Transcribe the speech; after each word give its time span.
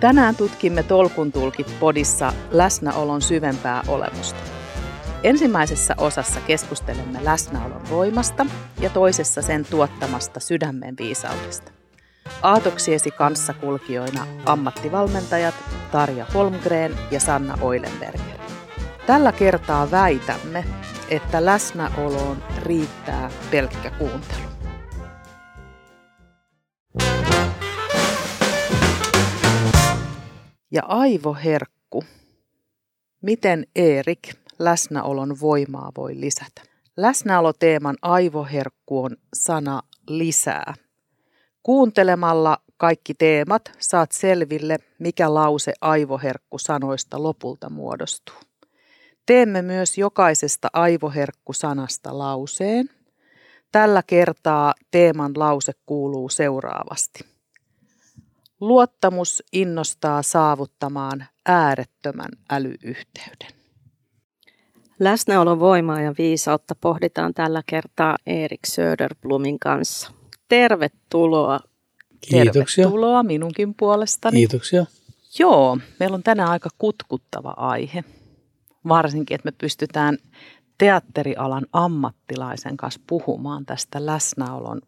Tänään 0.00 0.36
tutkimme 0.36 0.82
Tolkun 0.82 1.32
tulkit 1.32 1.76
podissa 1.80 2.32
läsnäolon 2.50 3.22
syvempää 3.22 3.82
olemusta. 3.88 4.40
Ensimmäisessä 5.22 5.94
osassa 5.98 6.40
keskustelemme 6.40 7.18
läsnäolon 7.24 7.82
voimasta 7.90 8.46
ja 8.80 8.90
toisessa 8.90 9.42
sen 9.42 9.64
tuottamasta 9.64 10.40
sydämen 10.40 10.94
viisaudesta. 10.98 11.72
Aatoksiesi 12.42 13.10
kanssakulkijoina 13.10 14.26
ammattivalmentajat 14.46 15.54
Tarja 15.92 16.26
Holmgren 16.34 16.96
ja 17.10 17.20
Sanna 17.20 17.58
Oilenberger. 17.60 18.38
Tällä 19.06 19.32
kertaa 19.32 19.90
väitämme, 19.90 20.64
että 21.08 21.44
läsnäoloon 21.44 22.44
riittää 22.62 23.30
pelkkä 23.50 23.90
kuuntelu. 23.90 24.55
Ja 30.70 30.82
aivoherkku. 30.86 32.04
Miten 33.22 33.66
Erik 33.76 34.34
läsnäolon 34.58 35.40
voimaa 35.40 35.92
voi 35.96 36.20
lisätä? 36.20 36.62
Läsnäoloteeman 36.96 37.96
aivoherkku 38.02 39.04
on 39.04 39.16
sana 39.34 39.82
lisää. 40.08 40.74
Kuuntelemalla 41.62 42.58
kaikki 42.76 43.14
teemat 43.14 43.72
saat 43.78 44.12
selville, 44.12 44.78
mikä 44.98 45.34
lause 45.34 45.72
aivoherkku 45.80 46.58
sanoista 46.58 47.22
lopulta 47.22 47.70
muodostuu. 47.70 48.36
Teemme 49.26 49.62
myös 49.62 49.98
jokaisesta 49.98 50.68
aivoherkku-sanasta 50.72 52.18
lauseen. 52.18 52.90
Tällä 53.72 54.02
kertaa 54.06 54.74
teeman 54.90 55.32
lause 55.36 55.72
kuuluu 55.86 56.28
seuraavasti. 56.28 57.35
Luottamus 58.60 59.42
innostaa 59.52 60.22
saavuttamaan 60.22 61.26
äärettömän 61.46 62.30
älyyhteyden. 62.50 63.56
Läsnäolon 64.98 65.60
voimaa 65.60 66.00
ja 66.00 66.14
viisautta 66.18 66.74
pohditaan 66.74 67.34
tällä 67.34 67.62
kertaa 67.66 68.16
Erik 68.26 68.66
Söderblumin 68.66 69.58
kanssa. 69.58 70.12
Tervetuloa. 70.48 71.60
Kiitoksia. 72.30 72.84
Tervetuloa 72.84 73.22
minunkin 73.22 73.74
puolestani. 73.74 74.36
Kiitoksia. 74.36 74.86
Joo, 75.38 75.78
meillä 76.00 76.14
on 76.14 76.22
tänään 76.22 76.50
aika 76.50 76.68
kutkuttava 76.78 77.54
aihe. 77.56 78.04
Varsinkin, 78.88 79.34
että 79.34 79.46
me 79.46 79.52
pystytään 79.52 80.18
teatterialan 80.78 81.66
ammattilaisen 81.72 82.76
kanssa 82.76 83.00
puhumaan 83.06 83.66
tästä 83.66 84.06
läsnäolon 84.06 84.80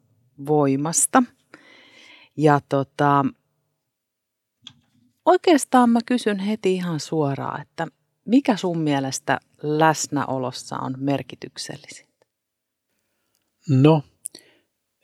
voimasta. 0.45 1.23
Ja 2.37 2.59
tota, 2.69 3.25
oikeastaan 5.29 5.89
mä 5.89 5.99
kysyn 6.05 6.39
heti 6.39 6.73
ihan 6.73 6.99
suoraan, 6.99 7.61
että 7.61 7.87
mikä 8.25 8.57
sun 8.57 8.77
mielestä 8.77 9.39
läsnäolossa 9.61 10.77
on 10.77 10.95
merkityksellisintä? 10.97 12.25
No, 13.69 14.03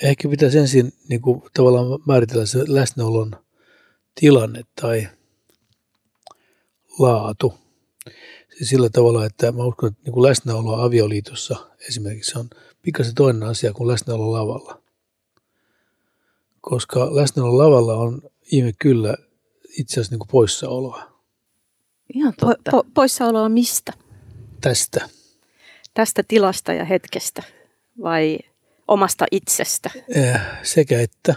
ehkä 0.03 0.29
pitäisi 0.29 0.57
ensin 0.57 0.93
niin 1.09 1.21
kuin, 1.21 1.41
tavallaan 1.53 1.85
määritellä 2.07 2.45
se 2.45 2.63
läsnäolon 2.67 3.35
tilanne 4.19 4.61
tai 4.81 5.07
laatu. 6.99 7.53
Siis 8.57 8.69
sillä 8.69 8.89
tavalla, 8.89 9.25
että 9.25 9.51
mä 9.51 9.63
uskon, 9.63 9.89
että 9.89 10.01
niin 10.05 10.13
kuin 10.13 10.23
läsnäolo 10.23 10.81
avioliitossa 10.81 11.55
esimerkiksi 11.87 12.39
on 12.39 12.49
pikkasen 12.81 13.15
toinen 13.15 13.43
asia 13.43 13.73
kuin 13.73 13.87
läsnäolo 13.87 14.31
lavalla. 14.31 14.81
Koska 16.61 17.15
läsnäolo 17.15 17.57
lavalla 17.57 17.93
on 17.93 18.21
ihme 18.51 18.73
kyllä 18.79 19.17
itse 19.79 19.93
asiassa 19.93 20.13
niin 20.13 20.19
kuin 20.19 20.29
poissaoloa. 20.31 21.21
Ihan 22.13 22.33
totta. 22.39 22.71
Po- 22.71 22.79
po- 22.79 22.89
poissaoloa 22.93 23.49
mistä? 23.49 23.93
Tästä. 24.61 25.09
Tästä 25.93 26.23
tilasta 26.27 26.73
ja 26.73 26.85
hetkestä 26.85 27.43
vai 28.03 28.39
omasta 28.87 29.25
itsestä? 29.31 29.89
Eh, 30.15 30.41
sekä 30.63 31.01
että. 31.01 31.35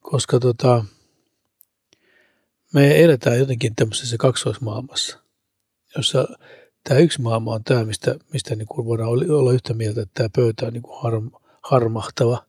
Koska 0.00 0.40
tota, 0.40 0.84
me 2.74 3.04
eletään 3.04 3.38
jotenkin 3.38 3.74
tämmöisessä 3.74 4.16
kaksoismaailmassa, 4.18 5.18
jossa 5.96 6.28
tämä 6.88 7.00
yksi 7.00 7.20
maailma 7.22 7.54
on 7.54 7.64
tämä, 7.64 7.84
mistä, 7.84 8.14
mistä 8.32 8.56
niin 8.56 8.68
kuin 8.68 8.86
voidaan 8.86 9.08
olla 9.08 9.52
yhtä 9.52 9.74
mieltä, 9.74 10.02
että 10.02 10.14
tämä 10.14 10.28
pöytä 10.36 10.66
on 10.66 10.72
niin 10.72 10.82
kuin 10.82 11.02
harm, 11.02 11.30
harmahtava 11.62 12.46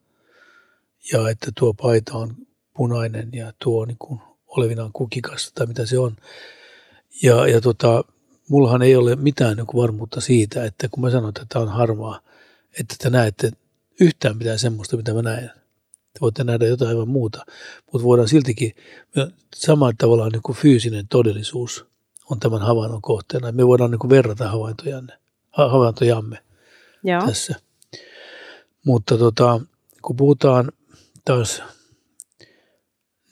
ja 1.11 1.29
että 1.29 1.51
tuo 1.57 1.73
paita 1.73 2.17
on 2.17 2.35
punainen 2.73 3.29
ja 3.33 3.53
tuo 3.63 3.85
niin 3.85 3.97
kuin 3.99 4.19
olevinaan 4.57 4.91
kukikasta 4.93 5.51
tai 5.55 5.67
mitä 5.67 5.85
se 5.85 5.99
on. 5.99 6.15
Ja, 7.23 7.47
ja 7.47 7.61
tota, 7.61 8.03
mullahan 8.49 8.81
ei 8.81 8.95
ole 8.95 9.15
mitään 9.15 9.57
niin 9.57 9.67
varmuutta 9.75 10.21
siitä, 10.21 10.65
että 10.65 10.89
kun 10.89 11.03
mä 11.03 11.09
sanon, 11.09 11.29
että 11.29 11.45
tämä 11.49 11.63
on 11.63 11.71
harmaa, 11.71 12.19
että 12.79 12.95
te 12.99 13.09
näette 13.09 13.51
yhtään 13.99 14.37
mitään 14.37 14.59
semmoista, 14.59 14.97
mitä 14.97 15.13
mä 15.13 15.21
näen. 15.21 15.51
Te 16.13 16.19
voitte 16.21 16.43
nähdä 16.43 16.65
jotain 16.65 16.89
aivan 16.89 17.07
muuta, 17.07 17.45
mutta 17.91 18.05
voidaan 18.05 18.27
siltikin, 18.27 18.75
samalla 19.55 19.93
tavalla 19.97 20.29
niin 20.29 20.41
kuin 20.41 20.55
fyysinen 20.55 21.07
todellisuus 21.07 21.85
on 22.29 22.39
tämän 22.39 22.61
havainnon 22.61 23.01
kohteena. 23.01 23.51
Me 23.51 23.67
voidaan 23.67 23.91
niin 23.91 23.99
kuin 23.99 24.09
verrata 24.09 24.49
havaintojanne, 24.49 25.13
havaintojamme 25.49 26.43
Joo. 27.03 27.27
tässä. 27.27 27.55
Mutta 28.85 29.17
tota, 29.17 29.61
kun 30.01 30.15
puhutaan 30.15 30.71
taas 31.25 31.63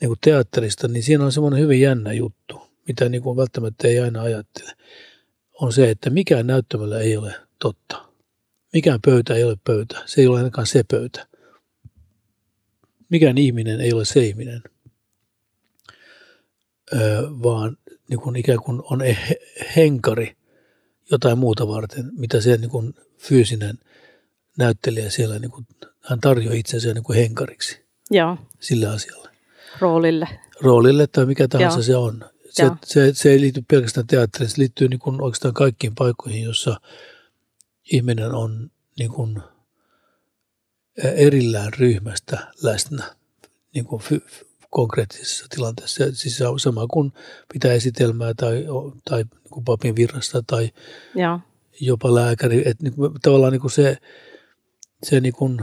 niin 0.02 0.08
kuin 0.08 0.18
teatterista, 0.20 0.88
niin 0.88 1.02
siinä 1.02 1.24
on 1.24 1.32
semmoinen 1.32 1.60
hyvin 1.60 1.80
jännä 1.80 2.12
juttu, 2.12 2.60
mitä 2.88 3.08
niin 3.08 3.22
kuin 3.22 3.36
välttämättä 3.36 3.88
ei 3.88 4.00
aina 4.00 4.22
ajattele. 4.22 4.72
On 5.52 5.72
se, 5.72 5.90
että 5.90 6.10
mikään 6.10 6.46
näyttämällä 6.46 6.98
ei 6.98 7.16
ole 7.16 7.34
totta. 7.58 8.08
Mikään 8.72 9.00
pöytä 9.04 9.34
ei 9.34 9.44
ole 9.44 9.56
pöytä. 9.64 10.02
Se 10.06 10.20
ei 10.20 10.26
ole 10.26 10.38
ainakaan 10.38 10.66
se 10.66 10.84
pöytä. 10.90 11.26
Mikään 13.08 13.38
ihminen 13.38 13.80
ei 13.80 13.92
ole 13.92 14.04
se 14.04 14.20
ihminen, 14.20 14.62
öö, 16.92 17.22
vaan 17.22 17.76
niin 18.08 18.20
kuin 18.20 18.36
ikään 18.36 18.58
kuin 18.58 18.82
on 18.90 19.02
henkari 19.76 20.36
jotain 21.10 21.38
muuta 21.38 21.68
varten, 21.68 22.10
mitä 22.12 22.40
se 22.40 22.56
niin 22.56 22.70
kuin 22.70 22.94
fyysinen 23.18 23.78
näyttelijä 24.58 25.10
siellä, 25.10 25.38
niin 25.38 25.50
kuin, 25.50 25.66
hän 26.00 26.20
tarjoaa 26.20 26.54
itsensä 26.54 26.94
niin 26.94 27.04
kuin 27.04 27.18
henkariksi 27.18 27.84
Joo, 28.10 28.38
sille 28.60 28.86
asialle. 28.86 29.31
Roolille. 29.82 30.28
Roolille 30.60 31.06
tai 31.06 31.26
mikä 31.26 31.48
tahansa 31.48 31.78
Joo. 31.78 31.82
se 31.82 31.96
on. 31.96 32.24
Se, 32.50 32.62
Joo. 32.62 32.76
se, 32.84 33.14
se 33.14 33.30
ei 33.30 33.40
liity 33.40 33.64
pelkästään 33.70 34.06
teatteriin, 34.06 34.50
se 34.50 34.58
liittyy 34.58 34.88
niin 34.88 35.00
kuin 35.00 35.22
oikeastaan 35.22 35.54
kaikkiin 35.54 35.94
paikkoihin, 35.94 36.42
jossa 36.42 36.80
ihminen 37.92 38.32
on 38.34 38.70
niin 38.98 39.10
kuin 39.10 39.42
erillään 40.96 41.72
ryhmästä 41.78 42.52
läsnä 42.62 43.14
niin 43.74 43.84
kuin 43.84 44.02
fy, 44.02 44.22
konkreettisessa 44.70 45.46
tilanteessa. 45.50 46.04
Siis 46.12 46.42
sama 46.56 46.86
kuin 46.86 47.12
pitää 47.52 47.72
esitelmää 47.72 48.34
tai, 48.34 48.64
tai 49.04 49.22
niin 49.22 49.50
kuin 49.50 49.64
papin 49.64 49.96
virrasta 49.96 50.42
tai 50.46 50.70
Joo, 51.14 51.40
jopa 51.80 52.14
lääkäri. 52.14 52.62
Että 52.68 52.84
niin 52.84 52.94
kuin, 52.94 53.12
tavallaan 53.22 53.52
niin 53.52 53.60
kuin 53.60 53.70
se, 53.70 53.96
se 55.02 55.20
niin 55.20 55.34
kuin, 55.34 55.62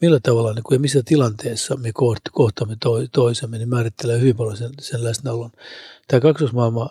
millä 0.00 0.20
tavalla 0.22 0.52
niin 0.52 0.62
kuin, 0.62 0.76
ja 0.76 0.80
missä 0.80 1.02
tilanteessa 1.04 1.76
me 1.76 1.88
koht- 1.88 2.30
kohtaamme 2.32 2.76
to, 2.80 3.06
toisemme, 3.12 3.58
niin 3.58 3.68
määrittelee 3.68 4.20
hyvin 4.20 4.36
paljon 4.36 4.56
sen, 4.56 4.70
sen 4.80 5.04
läsnäolon. 5.04 5.50
Tämä 6.08 6.20
kaksosmaailma, 6.20 6.90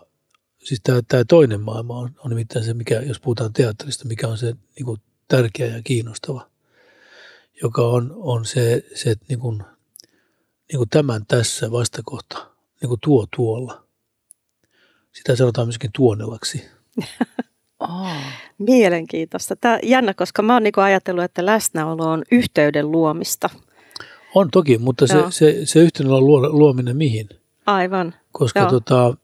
siis 0.63 0.81
tämä, 0.83 1.01
tämä 1.07 1.23
toinen 1.25 1.61
maailma 1.61 1.97
on, 1.97 2.15
on 2.17 2.29
nimittäin 2.29 2.65
se, 2.65 2.73
mikä, 2.73 3.01
jos 3.01 3.19
puhutaan 3.19 3.53
teatterista, 3.53 4.07
mikä 4.07 4.27
on 4.27 4.37
se 4.37 4.55
niin 4.75 4.85
kuin, 4.85 5.01
tärkeä 5.27 5.67
ja 5.67 5.81
kiinnostava, 5.83 6.49
joka 7.63 7.87
on, 7.87 8.13
on 8.15 8.45
se, 8.45 8.85
se 8.95 9.11
että 9.11 9.25
niin 9.29 9.39
kuin, 9.39 9.63
niin 10.71 10.77
kuin 10.77 10.89
tämän 10.89 11.25
tässä 11.25 11.71
vastakohta, 11.71 12.47
niin 12.81 12.89
kuin 12.89 12.99
tuo 13.03 13.27
tuolla. 13.35 13.87
Sitä 15.11 15.35
sanotaan 15.35 15.67
myöskin 15.67 15.91
tuonelaksi. 15.95 16.65
Oh. 17.79 18.07
mielenkiintoista. 18.63 19.55
Tämä 19.55 19.79
jännä, 19.83 20.13
koska 20.13 20.41
mä 20.41 20.53
oon 20.53 20.63
niinku 20.63 20.81
ajatellut, 20.81 21.23
että 21.23 21.45
läsnäolo 21.45 22.03
on 22.03 22.23
yhteyden 22.31 22.91
luomista. 22.91 23.49
On 24.35 24.49
toki, 24.51 24.77
mutta 24.77 25.07
se, 25.07 25.17
Joo. 25.17 25.31
se, 25.31 25.61
se 25.63 25.79
yhteydellä 25.79 26.19
luominen 26.51 26.97
mihin? 26.97 27.29
Aivan. 27.65 28.13
Koska 28.31 28.59
Joo. 28.59 28.69
tota, 28.69 29.17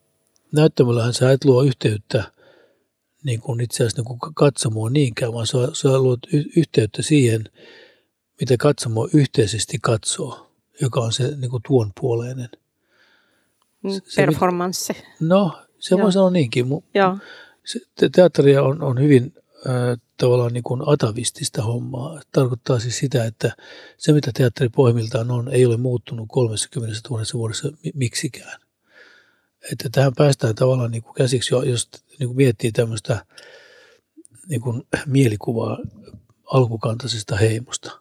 näyttämöllähän 0.52 1.14
sä 1.14 1.32
et 1.32 1.46
luo 1.46 1.64
yhteyttä 1.64 2.24
niin 3.24 3.42
kuin 3.42 3.62
itse 3.62 3.84
asiassa 3.84 4.02
niin 4.02 4.20
kuin 4.20 4.34
katsomoon 4.36 4.94
niinkään, 4.94 5.34
vaan 5.34 5.48
sä, 5.48 5.58
sä 5.74 6.00
luot 6.00 6.20
y- 6.34 6.50
yhteyttä 6.58 7.02
siihen, 7.02 7.44
mitä 8.40 8.58
katsomo 8.58 9.10
yhteisesti 9.14 9.78
katsoo, 9.82 10.52
joka 10.82 11.00
on 11.00 11.14
se 11.14 11.36
niin 11.38 11.52
kuin 11.52 11.64
tuon 11.68 11.92
puoleinen. 12.00 12.50
Mm, 13.84 13.90
se- 13.92 14.26
Performanssi. 14.26 14.94
No, 15.20 15.60
se 15.80 15.96
Joo. 15.96 16.04
voi 16.04 16.12
sanoa 16.14 16.30
niinkin. 16.30 16.66
Mu- 16.66 16.84
Joo, 16.94 17.18
se, 17.72 17.80
te- 17.96 18.10
teatteria 18.10 18.64
on, 18.64 18.84
on 18.84 19.00
hyvin 19.00 19.34
tavallaan 20.18 20.54
niin 20.54 20.64
kuin 20.64 20.82
atavistista 20.86 21.64
hommaa. 21.64 22.22
Tarkoittaa 22.32 22.80
siis 22.80 22.98
sitä, 22.98 23.26
että 23.26 23.56
se 23.98 24.14
mitä 24.14 24.32
teatteri 24.34 24.70
pohjimmiltaan 24.70 25.32
on, 25.32 25.50
ei 25.50 25.66
ole 25.66 25.78
muuttunut 25.78 26.28
30 26.32 27.10
000 27.10 27.24
vuodessa 27.34 27.72
miksikään. 27.94 28.62
Että 29.72 29.90
tähän 29.92 30.14
päästään 30.18 30.56
tavallaan 30.56 30.92
niin 30.92 31.04
kuin 31.04 31.14
käsiksi, 31.14 31.56
jos 31.56 31.90
niin 32.20 32.28
kuin 32.28 32.38
miettii 32.38 32.72
tämmöistä 32.72 33.26
niin 34.48 34.62
kuin 34.62 34.88
mielikuvaa 35.06 35.78
alkukantaisesta 36.46 37.36
heimosta. 37.36 38.00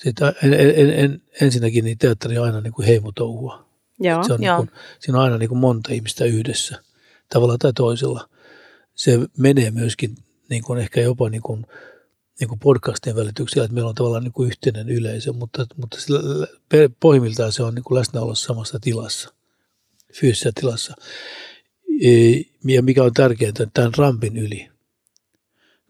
Sitä, 0.00 0.34
en, 0.42 0.54
en, 0.54 0.90
en, 0.90 1.22
ensinnäkin 1.40 1.84
niin 1.84 1.98
teatteri 1.98 2.38
on 2.38 2.44
aina 2.44 2.60
niin 2.60 2.72
kuin 2.72 2.86
heimotouhua. 2.86 3.68
Joo, 4.00 4.24
se 4.24 4.32
on 4.32 4.42
joo. 4.42 4.58
Niin 4.58 4.68
kuin, 4.68 4.78
siinä 5.00 5.18
on 5.18 5.24
aina 5.24 5.38
niin 5.38 5.48
kuin 5.48 5.58
monta 5.58 5.92
ihmistä 5.92 6.24
yhdessä, 6.24 6.82
tavalla 7.28 7.58
tai 7.58 7.72
toisella. 7.72 8.28
Se 8.98 9.18
menee 9.36 9.70
myöskin 9.70 10.16
niin 10.48 10.62
kuin 10.62 10.80
ehkä 10.80 11.00
jopa 11.00 11.28
niin 11.28 11.42
kuin, 11.42 11.66
niin 12.40 12.48
kuin 12.48 12.58
podcastien 12.58 13.16
välityksellä, 13.16 13.64
että 13.64 13.74
meillä 13.74 13.88
on 13.88 13.94
tavallaan 13.94 14.24
niin 14.24 14.32
kuin 14.32 14.46
yhteinen 14.46 14.88
yleisö, 14.88 15.32
mutta, 15.32 15.66
mutta 15.76 16.00
sillä, 16.00 16.46
pohjimmiltaan 17.00 17.52
se 17.52 17.62
on 17.62 17.74
niin 17.74 17.84
kuin 17.84 17.98
läsnäolo 17.98 18.34
samassa 18.34 18.78
tilassa, 18.80 19.34
fyysisessä 20.12 20.52
tilassa. 20.60 20.94
E, 22.02 22.10
ja 22.64 22.82
mikä 22.82 23.04
on 23.04 23.14
tärkeintä, 23.14 23.66
tämän 23.74 23.92
rampin 23.96 24.36
yli. 24.36 24.68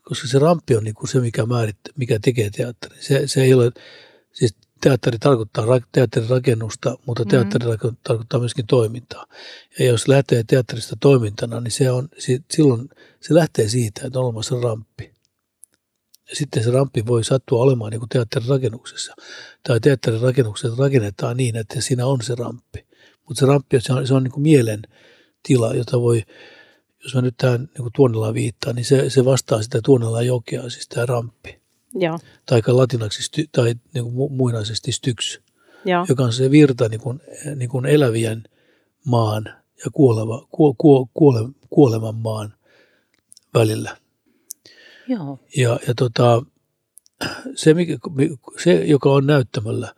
Koska 0.02 0.28
se 0.28 0.38
ramppi 0.38 0.76
on 0.76 0.84
niin 0.84 0.94
kuin 0.94 1.08
se, 1.08 1.20
mikä, 1.20 1.46
määrit, 1.46 1.76
mikä 1.96 2.19
tekee 2.25 2.50
teatterin. 2.50 3.02
Se, 3.02 3.26
se 3.26 3.43
ei 3.43 3.54
ole, 3.54 3.72
siis 4.32 4.54
teatteri 4.80 5.19
tarkoittaa 5.19 5.64
teatterin 5.92 6.30
rakennusta, 6.30 6.98
mutta 7.06 7.22
mm-hmm. 7.22 7.30
teatteri 7.30 7.66
mm-hmm. 7.66 7.96
tarkoittaa 8.02 8.40
myöskin 8.40 8.66
toimintaa. 8.66 9.26
Ja 9.78 9.84
jos 9.84 10.08
lähtee 10.08 10.44
teatterista 10.46 10.96
toimintana, 11.00 11.60
niin 11.60 11.72
se 11.72 11.90
on, 11.90 12.08
silloin 12.50 12.88
se 13.20 13.34
lähtee 13.34 13.69
siitä, 13.69 14.06
että 14.06 14.19
on 14.19 14.25
olemassa 14.25 14.60
ramppi. 14.60 15.12
Ja 16.30 16.36
sitten 16.36 16.64
se 16.64 16.70
ramppi 16.70 17.06
voi 17.06 17.25
sattua 17.25 17.62
olemaan 17.62 17.90
niin 17.90 18.00
kuin 18.00 18.08
teatterin 18.08 18.48
rakennuksessa. 18.48 19.14
Tai 19.62 19.80
teatterin 19.80 20.20
rakennuksessa 20.20 20.82
rakennetaan 20.82 21.36
niin, 21.36 21.56
että 21.56 21.80
siinä 21.80 22.06
on 22.06 22.22
se 22.22 22.34
ramppi. 22.34 22.86
Mutta 23.28 23.40
se 23.40 23.46
ramppi 23.46 23.80
se 23.80 23.92
on, 23.92 24.06
se 24.06 24.14
on 24.14 24.22
niin 24.22 24.32
kuin 24.32 24.42
mielen 24.42 24.82
tila, 25.42 25.75
jota 25.75 26.00
voi, 26.00 26.22
jos 27.04 27.14
mä 27.14 27.20
nyt 27.20 27.36
tähän 27.36 27.60
niin 27.60 27.82
kuin 27.82 27.92
Tuonelaan 27.96 28.34
viittaan, 28.34 28.76
niin 28.76 28.84
se, 28.84 29.10
se 29.10 29.25
vastaa 29.25 29.62
sitä 29.62 29.80
Tuonelaan 29.84 30.26
jokea, 30.26 30.70
siis 30.70 30.88
tämä 30.88 31.06
ramppi. 31.06 31.57
Joo. 31.94 32.19
Tai 32.46 32.62
latinaksi 32.67 33.49
tai 33.52 33.75
niin 33.94 34.05
kuin 34.05 34.32
muinaisesti 34.32 34.93
styks, 34.93 35.40
Joo. 35.85 36.06
joka 36.08 36.23
on 36.23 36.32
se 36.32 36.50
virta 36.50 36.88
niin 36.88 37.00
kuin, 37.00 37.20
niin 37.56 37.69
kuin 37.69 37.87
elävien 37.87 38.44
maan 39.05 39.44
ja 39.85 39.90
kuoleva, 39.93 40.46
kuo, 40.50 40.75
kuo, 40.79 41.08
kuole, 41.14 41.49
kuoleman 41.70 42.14
maan 42.14 42.55
välillä. 43.55 43.96
Joo. 45.08 45.38
Ja, 45.56 45.79
ja 45.87 45.94
tota, 45.94 46.43
se, 47.55 47.75
se, 48.64 48.85
joka 48.85 49.12
on 49.12 49.26
näyttämällä, 49.26 49.94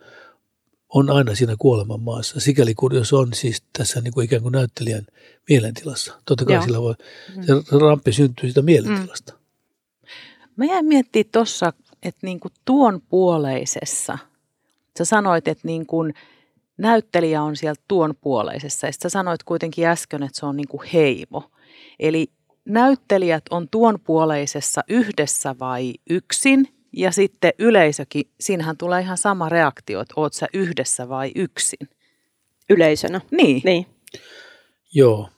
on 0.89 1.09
aina 1.09 1.35
siinä 1.35 1.55
kuoleman 1.59 2.01
maassa, 2.01 2.39
sikäli 2.39 2.75
kun 2.75 2.95
jos 2.95 3.13
on 3.13 3.33
siis 3.33 3.63
tässä 3.77 4.01
niin 4.01 4.13
kuin 4.13 4.25
ikään 4.25 4.41
kuin 4.41 4.51
näyttelijän 4.51 5.05
mielentilassa. 5.49 6.21
Totta 6.25 6.45
kai 6.45 6.55
Joo. 6.55 6.63
sillä 6.63 6.81
voi, 6.81 6.95
se 7.41 7.77
ramppi 7.79 8.13
syntyy 8.13 8.49
siitä 8.49 8.61
mielentilasta. 8.61 9.33
Mm. 9.33 9.39
Mä 10.55 10.65
jäin 10.65 10.85
miettimään 10.85 11.31
tuossa, 11.31 11.73
että 12.03 12.19
niin 12.27 12.39
kuin 12.39 12.53
tuon 12.65 13.01
puoleisessa, 13.09 14.17
sä 14.97 15.05
sanoit, 15.05 15.47
että 15.47 15.67
niin 15.67 15.85
kuin 15.85 16.13
näyttelijä 16.77 17.43
on 17.43 17.55
siellä 17.55 17.81
tuon 17.87 18.15
puoleisessa, 18.21 18.87
ja 18.87 18.93
sä 19.03 19.09
sanoit 19.09 19.43
kuitenkin 19.43 19.87
äsken, 19.87 20.23
että 20.23 20.39
se 20.39 20.45
on 20.45 20.57
niin 20.57 20.67
kuin 20.67 20.87
heimo. 20.93 21.51
Eli 21.99 22.27
näyttelijät 22.65 23.43
on 23.49 23.69
tuon 23.69 23.99
puoleisessa 23.99 24.81
yhdessä 24.87 25.55
vai 25.59 25.93
yksin, 26.09 26.67
ja 26.93 27.11
sitten 27.11 27.53
yleisökin, 27.59 28.23
siinähän 28.39 28.77
tulee 28.77 29.01
ihan 29.01 29.17
sama 29.17 29.49
reaktio, 29.49 30.01
että 30.01 30.13
oot 30.17 30.33
sä 30.33 30.47
yhdessä 30.53 31.09
vai 31.09 31.31
yksin. 31.35 31.89
Yleisönä. 32.69 33.21
Niin. 33.31 33.61
niin. 33.65 33.85
Joo, 34.93 35.29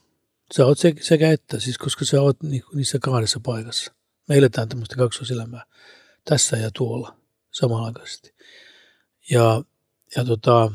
sä 0.56 0.66
oot 0.66 0.78
sekä 1.00 1.30
että, 1.30 1.60
siis 1.60 1.78
koska 1.78 2.04
sä 2.04 2.22
oot 2.22 2.36
niissä 2.74 2.98
kahdessa 2.98 3.40
paikassa. 3.40 3.92
Me 4.28 4.36
eletään 4.36 4.68
tämmöistä 4.68 4.96
kaksoiselämää 4.96 5.64
tässä 6.24 6.56
ja 6.56 6.70
tuolla 6.74 7.16
samanaikaisesti. 7.50 8.34
Ja, 9.30 9.62
ja 10.16 10.24
tota, 10.24 10.72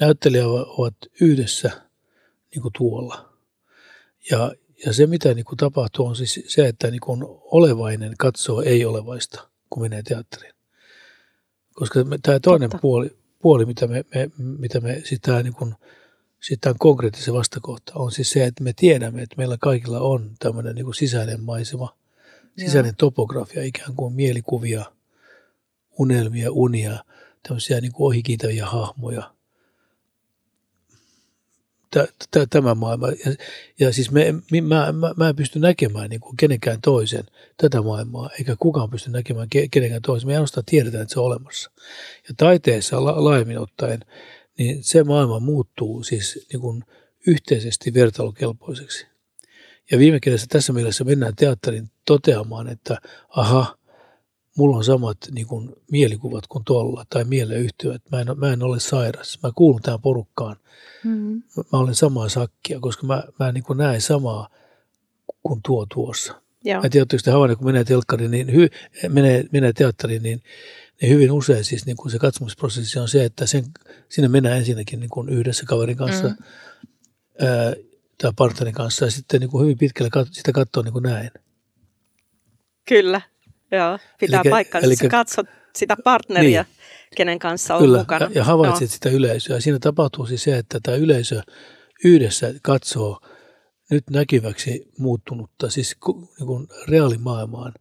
näyttelijät 0.00 0.46
ovat 0.46 0.94
yhdessä 1.20 1.70
niin 2.54 2.62
kuin 2.62 2.72
tuolla. 2.78 3.32
Ja, 4.30 4.52
ja 4.86 4.92
se, 4.92 5.06
mitä 5.06 5.34
niin 5.34 5.44
kuin 5.44 5.56
tapahtuu, 5.56 6.06
on 6.06 6.16
siis 6.16 6.40
se, 6.46 6.68
että 6.68 6.90
niin 6.90 7.00
kuin 7.00 7.24
olevainen 7.40 8.14
katsoo 8.18 8.62
ei-olevaista, 8.62 9.48
kun 9.70 9.82
menee 9.82 10.02
teatteriin. 10.02 10.54
Koska 11.74 12.04
me, 12.04 12.18
tämä 12.22 12.40
toinen 12.40 12.70
puoli, 12.80 13.18
puoli, 13.38 13.66
mitä 13.66 13.86
me, 13.86 14.04
me, 14.14 14.30
mitä 14.36 14.80
me 14.80 15.02
sitä 15.04 15.42
niin 15.42 15.54
kuin, 15.54 15.74
sitten 16.40 16.74
konkreettisen 16.78 17.34
vastakohta 17.34 17.92
on 17.94 18.12
siis 18.12 18.30
se, 18.30 18.44
että 18.44 18.64
me 18.64 18.72
tiedämme, 18.72 19.22
että 19.22 19.36
meillä 19.36 19.56
kaikilla 19.60 20.00
on 20.00 20.30
tämmöinen 20.38 20.74
niin 20.74 20.84
kuin 20.84 20.94
sisäinen 20.94 21.42
maisema, 21.42 21.96
sisäinen 22.58 22.88
Joo. 22.88 23.10
topografia, 23.10 23.62
ikään 23.62 23.94
kuin 23.94 24.14
mielikuvia, 24.14 24.84
unelmia, 25.98 26.52
unia, 26.52 27.04
tämmöisiä 27.42 27.80
niin 27.80 27.92
kuin 27.92 28.06
ohikiitäviä 28.06 28.66
hahmoja. 28.66 29.34
Tämä 32.50 32.74
maailma. 32.74 33.08
Ja, 33.08 33.34
ja 33.80 33.92
siis 33.92 34.10
me, 34.10 34.34
mä, 34.62 34.92
mä, 34.92 35.14
mä 35.16 35.28
en 35.28 35.36
pysty 35.36 35.58
näkemään 35.58 36.10
niin 36.10 36.20
kuin 36.20 36.36
kenenkään 36.36 36.80
toisen 36.80 37.24
tätä 37.56 37.82
maailmaa, 37.82 38.30
eikä 38.38 38.56
kukaan 38.58 38.90
pysty 38.90 39.10
näkemään 39.10 39.48
kenenkään 39.70 40.02
toisen. 40.02 40.26
Me 40.26 40.34
ainoastaan 40.34 40.64
tiedetään, 40.66 41.02
että 41.02 41.12
se 41.12 41.20
on 41.20 41.26
olemassa. 41.26 41.70
Ja 42.28 42.34
taiteessa 42.36 43.04
la, 43.04 43.24
laajemmin 43.24 43.58
ottaen– 43.58 44.00
niin 44.58 44.84
se 44.84 45.04
maailma 45.04 45.40
muuttuu 45.40 46.02
siis 46.02 46.46
niin 46.52 46.60
kuin 46.60 46.84
yhteisesti 47.26 47.94
vertailukelpoiseksi. 47.94 49.06
Ja 49.90 49.98
viime 49.98 50.20
kädessä 50.20 50.46
tässä 50.50 50.72
mielessä 50.72 51.04
mennään 51.04 51.36
teatterin 51.36 51.90
toteamaan, 52.04 52.68
että 52.68 52.98
aha, 53.28 53.78
mulla 54.56 54.76
on 54.76 54.84
samat 54.84 55.18
niin 55.30 55.46
kuin, 55.46 55.76
mielikuvat 55.90 56.46
kuin 56.46 56.64
tuolla 56.64 57.04
tai 57.10 57.24
mieleyhtyöt. 57.24 58.02
Mä 58.12 58.20
en, 58.20 58.26
mä 58.36 58.52
en 58.52 58.62
ole 58.62 58.80
sairas. 58.80 59.38
Mä 59.42 59.50
kuulun 59.54 59.82
tähän 59.82 60.00
porukkaan. 60.00 60.56
Mm-hmm. 61.04 61.42
Mä 61.72 61.78
olen 61.78 61.94
samaa 61.94 62.28
sakkia, 62.28 62.80
koska 62.80 63.06
mä, 63.06 63.24
mä 63.38 63.52
niin 63.52 63.64
kuin 63.64 63.76
näen 63.76 64.00
samaa 64.00 64.48
kuin 65.42 65.60
tuo 65.66 65.86
tuossa. 65.94 66.42
Joo. 66.64 66.80
Mä 66.80 66.84
en 66.84 66.90
tiedä, 66.90 67.56
kun 67.56 67.66
menee 67.66 67.84
telkkariin, 67.84 68.30
niin 68.30 68.52
hy, 68.52 68.68
menee, 69.08 69.44
menee 69.52 69.72
teatteriin, 69.72 70.22
niin 70.22 70.42
niin 71.00 71.12
hyvin 71.12 71.32
usein 71.32 71.64
siis 71.64 71.86
niin 71.86 71.96
kuin 71.96 72.12
se 72.12 72.18
katsomusprosessi 72.18 72.98
on 72.98 73.08
se, 73.08 73.24
että 73.24 73.46
sen, 73.46 73.64
sinne 74.08 74.28
mennään 74.28 74.58
ensinnäkin 74.58 75.00
niin 75.00 75.10
kuin 75.10 75.28
yhdessä 75.28 75.64
kaverin 75.66 75.96
kanssa 75.96 76.28
mm. 76.28 76.36
ää, 77.40 77.74
tai 78.22 78.32
partnerin 78.36 78.74
kanssa 78.74 79.04
ja 79.04 79.10
sitten 79.10 79.40
niin 79.40 79.50
kuin 79.50 79.62
hyvin 79.62 79.78
pitkälle 79.78 80.10
kat, 80.10 80.28
sitä 80.30 80.52
katsoa 80.52 80.82
niin 80.82 80.92
kuin 80.92 81.02
näin. 81.02 81.30
Kyllä, 82.88 83.20
joo, 83.72 83.98
pitää 84.20 84.38
elikkä, 84.40 84.50
paikkansa. 84.50 84.86
Elikkä, 84.86 85.08
katsot 85.08 85.46
sitä 85.76 85.96
partneria, 86.04 86.62
niin, 86.62 86.76
kenen 87.16 87.38
kanssa 87.38 87.74
on 87.74 87.80
kyllä, 87.80 87.98
mukana. 87.98 88.26
Ja, 88.26 88.30
ja 88.34 88.44
havaitset 88.44 88.80
joo. 88.80 88.94
sitä 88.94 89.08
yleisöä. 89.10 89.56
Ja 89.56 89.60
siinä 89.60 89.78
tapahtuu 89.78 90.26
siis 90.26 90.42
se, 90.42 90.58
että 90.58 90.80
tämä 90.82 90.96
yleisö 90.96 91.42
yhdessä 92.04 92.54
katsoo 92.62 93.20
nyt 93.90 94.10
näkyväksi 94.10 94.92
muuttunutta, 94.98 95.70
siis 95.70 95.96
niin 96.38 96.46
kuin 96.46 96.68
reaalimaailmaan, 96.88 97.74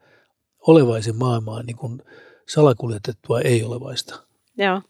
olevaisen 0.67 1.15
maailmaan 1.15 1.65
niin 1.65 1.77
kuin 1.77 2.01
salakuljetettua 2.47 3.41
ei-olevaista. 3.41 4.23
Joo. 4.57 4.81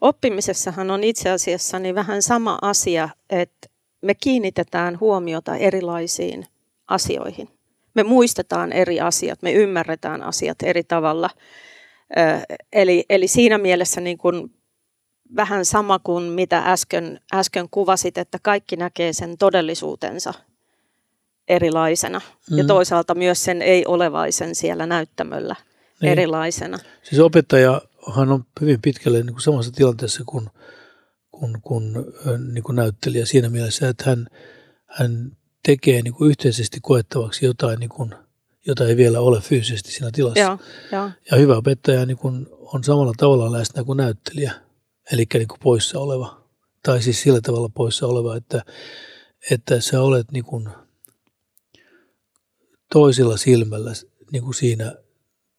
Oppimisessahan 0.00 0.90
on 0.90 1.04
itse 1.04 1.30
asiassa 1.30 1.78
niin 1.78 1.94
vähän 1.94 2.22
sama 2.22 2.58
asia, 2.62 3.08
että 3.30 3.68
me 4.02 4.14
kiinnitetään 4.14 5.00
huomiota 5.00 5.56
erilaisiin 5.56 6.46
asioihin. 6.88 7.48
Me 7.94 8.02
muistetaan 8.02 8.72
eri 8.72 9.00
asiat, 9.00 9.42
me 9.42 9.52
ymmärretään 9.52 10.22
asiat 10.22 10.56
eri 10.62 10.84
tavalla. 10.84 11.30
Eli, 12.72 13.04
eli 13.10 13.28
siinä 13.28 13.58
mielessä 13.58 14.00
niin 14.00 14.18
kuin 14.18 14.54
vähän 15.36 15.64
sama 15.64 15.98
kuin 15.98 16.24
mitä 16.24 16.58
äsken, 16.58 17.20
äsken 17.34 17.68
kuvasit, 17.70 18.18
että 18.18 18.38
kaikki 18.42 18.76
näkee 18.76 19.12
sen 19.12 19.38
todellisuutensa 19.38 20.34
erilaisena. 21.48 22.20
Mm. 22.50 22.58
Ja 22.58 22.64
toisaalta 22.64 23.14
myös 23.14 23.44
sen 23.44 23.62
ei-olevaisen 23.62 24.54
siellä 24.54 24.86
näyttämöllä– 24.86 25.56
niin. 26.02 26.12
erilaisena. 26.12 26.78
Siis 27.02 27.20
opettajahan 27.20 28.32
on 28.32 28.44
hyvin 28.60 28.82
pitkälle 28.82 29.22
niin 29.22 29.32
kuin 29.32 29.42
samassa 29.42 29.72
tilanteessa 29.72 30.22
kuin, 30.26 30.48
kuin, 31.42 31.62
kuin, 31.62 31.94
niin 32.52 32.64
kuin 32.64 32.76
näyttelijä 32.76 33.26
siinä 33.26 33.48
mielessä, 33.48 33.88
että 33.88 34.04
hän, 34.04 34.26
hän 34.86 35.36
tekee 35.66 36.02
niin 36.02 36.14
kuin 36.14 36.30
yhteisesti 36.30 36.78
koettavaksi 36.82 37.46
jotain, 37.46 37.80
niin 37.80 37.90
kuin, 37.90 38.14
jota 38.66 38.86
ei 38.86 38.96
vielä 38.96 39.20
ole 39.20 39.40
fyysisesti 39.40 39.92
siinä 39.92 40.10
tilassa. 40.12 40.40
Joo, 40.40 40.58
jo. 40.92 41.10
Ja 41.30 41.36
hyvä 41.36 41.56
opettaja 41.56 42.06
niin 42.06 42.16
kuin, 42.16 42.46
on 42.50 42.84
samalla 42.84 43.12
tavalla 43.16 43.52
läsnä 43.52 43.84
kuin 43.84 43.96
näyttelijä, 43.96 44.52
eli 45.12 45.26
niin 45.34 45.48
kuin 45.48 45.60
poissa 45.62 45.98
oleva. 45.98 46.42
Tai 46.82 47.02
siis 47.02 47.22
sillä 47.22 47.40
tavalla 47.40 47.68
poissa 47.68 48.06
oleva, 48.06 48.36
että, 48.36 48.64
että 49.50 49.80
sä 49.80 50.00
olet 50.00 50.32
niin 50.32 50.44
kuin, 50.44 50.68
toisella 52.92 53.36
silmällä 53.36 53.92
niin 54.32 54.42
kuin 54.42 54.54
siinä 54.54 54.94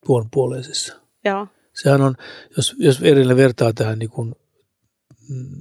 tuon 0.05 0.29
puoleisessa. 0.31 0.93
Joo. 1.25 1.47
Sehän 1.73 2.01
on, 2.01 2.15
jos, 2.57 2.75
jos 2.77 3.01
edelleen 3.01 3.37
vertaa 3.37 3.73
tähän 3.73 3.99
niin 3.99 4.09
kuin, 4.09 4.35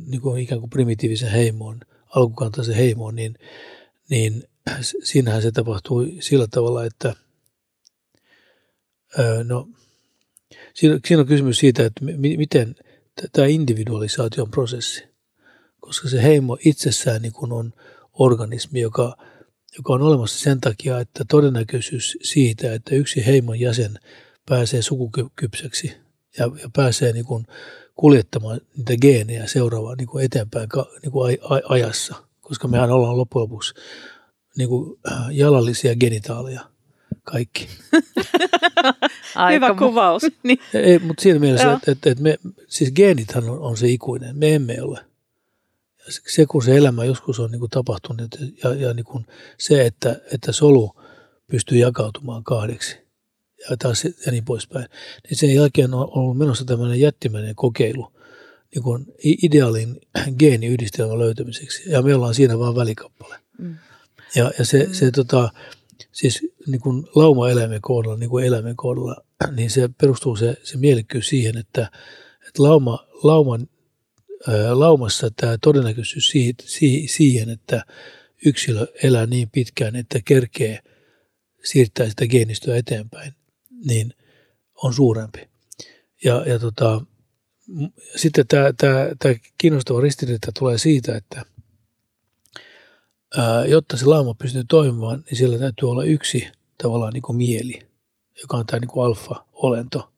niin 0.06 0.20
kuin 0.20 0.42
ikään 0.42 0.60
kuin 0.60 0.70
primitiivisen 0.70 1.30
heimoon, 1.30 1.80
alkukantaisen 2.16 2.74
heimoon, 2.74 3.14
niin, 3.14 3.34
niin 4.08 4.44
siinähän 5.02 5.42
se 5.42 5.52
tapahtui 5.52 6.16
sillä 6.20 6.46
tavalla, 6.50 6.84
että 6.84 7.14
no, 9.44 9.68
siinä, 10.74 11.20
on 11.20 11.26
kysymys 11.26 11.58
siitä, 11.58 11.86
että 11.86 12.04
miten 12.20 12.74
tämä 13.32 13.46
individualisaation 13.46 14.50
prosessi, 14.50 15.04
koska 15.80 16.08
se 16.08 16.22
heimo 16.22 16.58
itsessään 16.64 17.22
niin 17.22 17.32
kuin 17.32 17.52
on 17.52 17.72
organismi, 18.12 18.80
joka, 18.80 19.16
joka 19.76 19.92
on 19.92 20.02
olemassa 20.02 20.38
sen 20.38 20.60
takia, 20.60 21.00
että 21.00 21.24
todennäköisyys 21.30 22.18
siitä, 22.22 22.74
että 22.74 22.94
yksi 22.94 23.26
heimon 23.26 23.60
jäsen 23.60 23.98
pääsee 24.48 24.82
sukukypseksi 24.82 25.92
ja, 26.38 26.44
ja 26.62 26.70
pääsee 26.76 27.12
niin 27.12 27.24
kuin 27.24 27.46
kuljettamaan 27.94 28.60
niitä 28.76 28.96
geenejä 29.00 29.46
seuraavaan 29.46 29.96
niin 29.96 30.08
kuin 30.08 30.24
eteenpäin 30.24 30.68
niin 31.02 31.12
kuin 31.12 31.38
ajassa, 31.68 32.14
koska 32.40 32.68
mehän 32.68 32.90
ollaan 32.90 33.16
loppujen 33.16 33.42
lopuksi 33.42 33.74
niin 34.56 34.68
kuin 34.68 34.98
äh, 35.12 35.18
jalallisia 35.30 35.96
genitaaleja 35.96 36.60
kaikki. 37.24 37.68
Hyvä 39.54 39.74
kuvaus. 39.74 40.22
niin. 40.42 40.58
Ei, 40.74 40.98
mutta 40.98 41.22
siinä 41.22 41.38
mielessä, 41.38 41.72
että, 41.72 41.92
että, 41.92 42.10
että 42.10 42.22
me, 42.22 42.38
siis 42.68 42.92
geenithan 42.92 43.50
on, 43.50 43.58
on 43.58 43.76
se 43.76 43.88
ikuinen, 43.88 44.38
me 44.38 44.54
emme 44.54 44.82
ole. 44.82 44.98
Ja 46.06 46.12
se, 46.26 46.46
kun 46.46 46.62
se 46.62 46.76
elämä 46.76 47.04
joskus 47.04 47.40
on 47.40 47.50
niin 47.50 47.60
kuin 47.60 47.70
tapahtunut 47.70 48.36
ja, 48.64 48.74
ja 48.74 48.94
niin 48.94 49.04
kuin 49.04 49.26
se, 49.58 49.86
että, 49.86 50.20
että 50.32 50.52
solu 50.52 50.96
pystyy 51.50 51.78
jakautumaan 51.78 52.44
kahdeksi 52.44 53.01
ja, 53.70 53.76
taas, 53.76 54.04
ja 54.04 54.32
niin 54.32 54.44
poispäin, 54.44 54.86
niin 55.28 55.38
sen 55.38 55.54
jälkeen 55.54 55.94
on 55.94 56.08
ollut 56.12 56.38
menossa 56.38 56.64
tämmöinen 56.64 57.00
jättimäinen 57.00 57.54
kokeilu 57.54 58.12
niin 58.74 58.82
kuin 58.82 59.06
ideaalin 59.22 60.00
geeniyhdistelmän 60.38 61.18
löytämiseksi 61.18 61.90
ja 61.90 62.02
me 62.02 62.14
ollaan 62.14 62.34
siinä 62.34 62.58
vain 62.58 62.76
välikappale. 62.76 63.36
Mm. 63.58 63.76
Ja, 64.34 64.52
ja 64.58 64.64
se, 64.64 64.86
mm. 64.86 64.92
se 64.92 65.10
tota, 65.10 65.50
siis 66.12 66.40
niin 66.66 66.80
kuin 66.80 67.06
lauma-eläimen 67.14 67.80
kohdalla, 67.80 68.16
niin 68.16 68.30
kuin 68.30 68.44
eläimen 68.44 68.76
kohdalla, 68.76 69.16
niin 69.56 69.70
se 69.70 69.90
perustuu 70.00 70.36
se, 70.36 70.56
se 70.62 70.78
mielikkyys 70.78 71.28
siihen, 71.28 71.58
että, 71.58 71.90
että 72.48 72.62
lauma, 72.62 73.06
lauman, 73.22 73.68
ää, 74.48 74.80
laumassa 74.80 75.30
tämä 75.30 75.58
todennäköisyys 75.58 76.30
siitä, 76.30 76.64
siihen, 77.06 77.50
että 77.50 77.84
yksilö 78.46 78.86
elää 79.02 79.26
niin 79.26 79.50
pitkään, 79.50 79.96
että 79.96 80.20
kerkee 80.24 80.78
siirtää 81.64 82.08
sitä 82.08 82.26
geenistöä 82.26 82.76
eteenpäin, 82.76 83.34
niin 83.86 84.14
on 84.74 84.94
suurempi. 84.94 85.48
Ja, 86.24 86.44
ja 86.46 86.58
tota, 86.58 87.00
sitten 88.16 88.46
tämä, 88.46 88.72
tämä, 88.72 89.06
tämä 89.18 89.34
kiinnostava 89.58 90.00
ristiriita 90.00 90.52
tulee 90.58 90.78
siitä, 90.78 91.16
että 91.16 91.44
ää, 93.36 93.66
jotta 93.66 93.96
se 93.96 94.06
lauma 94.06 94.34
pystyy 94.34 94.64
toimimaan, 94.68 95.24
niin 95.30 95.38
sillä 95.38 95.58
täytyy 95.58 95.90
olla 95.90 96.04
yksi 96.04 96.48
tavallaan 96.82 97.12
niin 97.12 97.22
kuin 97.22 97.36
mieli, 97.36 97.78
joka 98.42 98.56
on 98.56 98.66
tämä 98.66 98.80
niin 98.80 98.88
kuin 98.88 99.06
alfa-olento. 99.06 100.12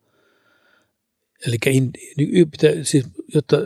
Eli 1.47 1.57
in, 1.67 1.91
siis, 2.83 3.07
jotta, 3.35 3.57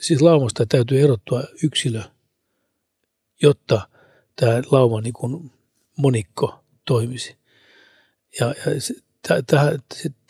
siis 0.00 0.22
laumasta 0.22 0.66
täytyy 0.66 1.00
erottua 1.00 1.44
yksilö, 1.62 2.02
jotta 3.42 3.88
tämä 4.36 4.62
lauma 4.70 5.00
niin 5.00 5.12
kuin 5.12 5.52
monikko 5.96 6.64
toimisi. 6.84 7.41
Ja, 8.40 8.54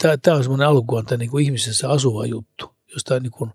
ja 0.05 0.19
tämä 0.23 0.37
on 0.37 0.43
semmoinen 0.43 0.69
alkuanta 0.69 1.17
niin 1.17 1.31
kuin 1.31 1.45
ihmisessä 1.45 1.91
asuva 1.91 2.27
juttu, 2.27 2.75
josta, 2.95 3.21
niin 3.21 3.31
kuin, 3.31 3.51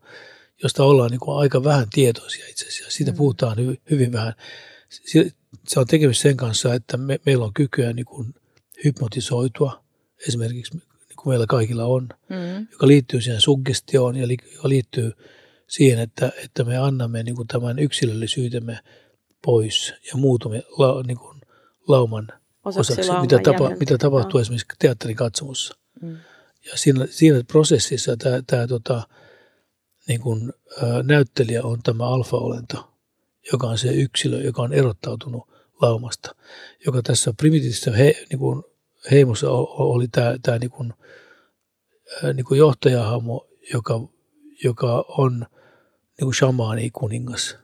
josta 0.63 0.83
ollaan 0.83 1.11
niin 1.11 1.19
kuin 1.19 1.37
aika 1.37 1.63
vähän 1.63 1.87
tietoisia 1.93 2.47
itse 2.47 2.67
asiassa. 2.67 2.91
Siitä 2.91 3.11
mm. 3.11 3.17
puhutaan 3.17 3.57
hyvin, 3.57 3.81
hyvin 3.89 4.11
vähän. 4.11 4.33
Se 5.67 5.79
on 5.79 5.87
tekemistä 5.87 6.21
sen 6.21 6.37
kanssa, 6.37 6.73
että 6.73 6.97
me, 6.97 7.19
meillä 7.25 7.45
on 7.45 7.53
kykyä 7.53 7.93
niin 7.93 8.05
kuin 8.05 8.35
hypnotisoitua, 8.83 9.83
esimerkiksi 10.27 10.73
niin 10.73 11.15
kuin 11.15 11.31
meillä 11.31 11.45
kaikilla 11.47 11.85
on, 11.85 12.09
mm. 12.29 12.67
joka 12.71 12.87
liittyy 12.87 13.21
siihen 13.21 13.41
suggestioon 13.41 14.15
ja 14.15 14.27
joka 14.53 14.69
liittyy 14.69 15.11
siihen, 15.67 15.99
että, 15.99 16.31
että 16.43 16.63
me 16.63 16.77
annamme 16.77 17.23
niin 17.23 17.35
kuin 17.35 17.47
tämän 17.47 17.79
yksilöllisyytemme 17.79 18.79
pois 19.45 19.93
ja 20.11 20.17
muutumme 20.17 20.63
la, 20.77 21.03
niin 21.03 21.17
kuin 21.17 21.41
lauman 21.87 22.27
osaksi, 22.67 23.01
osaksi 23.01 23.21
mitä, 23.21 23.39
tapa, 23.43 23.69
mitä 23.79 23.97
tapahtuu 23.97 24.39
esimerkiksi 24.39 24.67
teatterin 24.79 25.15
katsomussa. 25.15 25.75
Mm. 26.01 26.17
Ja 26.65 26.77
siinä, 26.77 27.07
siinä 27.09 27.43
prosessissa 27.47 28.17
tämä, 28.17 28.41
tämä 28.47 28.67
tota, 28.67 29.07
niin 30.07 30.21
kuin, 30.21 30.53
ä, 30.83 31.03
näyttelijä 31.03 31.63
on 31.63 31.79
tämä 31.83 32.07
alfa-olento, 32.07 32.93
joka 33.51 33.67
on 33.67 33.77
se 33.77 33.87
yksilö, 33.87 34.41
joka 34.41 34.61
on 34.61 34.73
erottautunut 34.73 35.49
laumasta, 35.81 36.35
joka 36.85 37.01
tässä 37.01 37.33
primitiivisessä 37.37 37.91
he, 37.91 38.25
niin 38.29 38.39
kuin 38.39 38.63
heimossa 39.11 39.51
oli 39.51 40.07
tämä, 40.07 40.35
tämä 40.43 40.57
niin 40.57 40.71
kuin, 40.71 40.93
niin 42.33 42.45
kuin 42.45 42.57
johtajahamo, 42.57 43.47
joka, 43.73 44.01
joka 44.63 45.05
on 45.07 45.39
niin 46.19 46.25
kuin 46.25 46.35
shamaani 46.35 46.89
kuningas. 46.89 47.57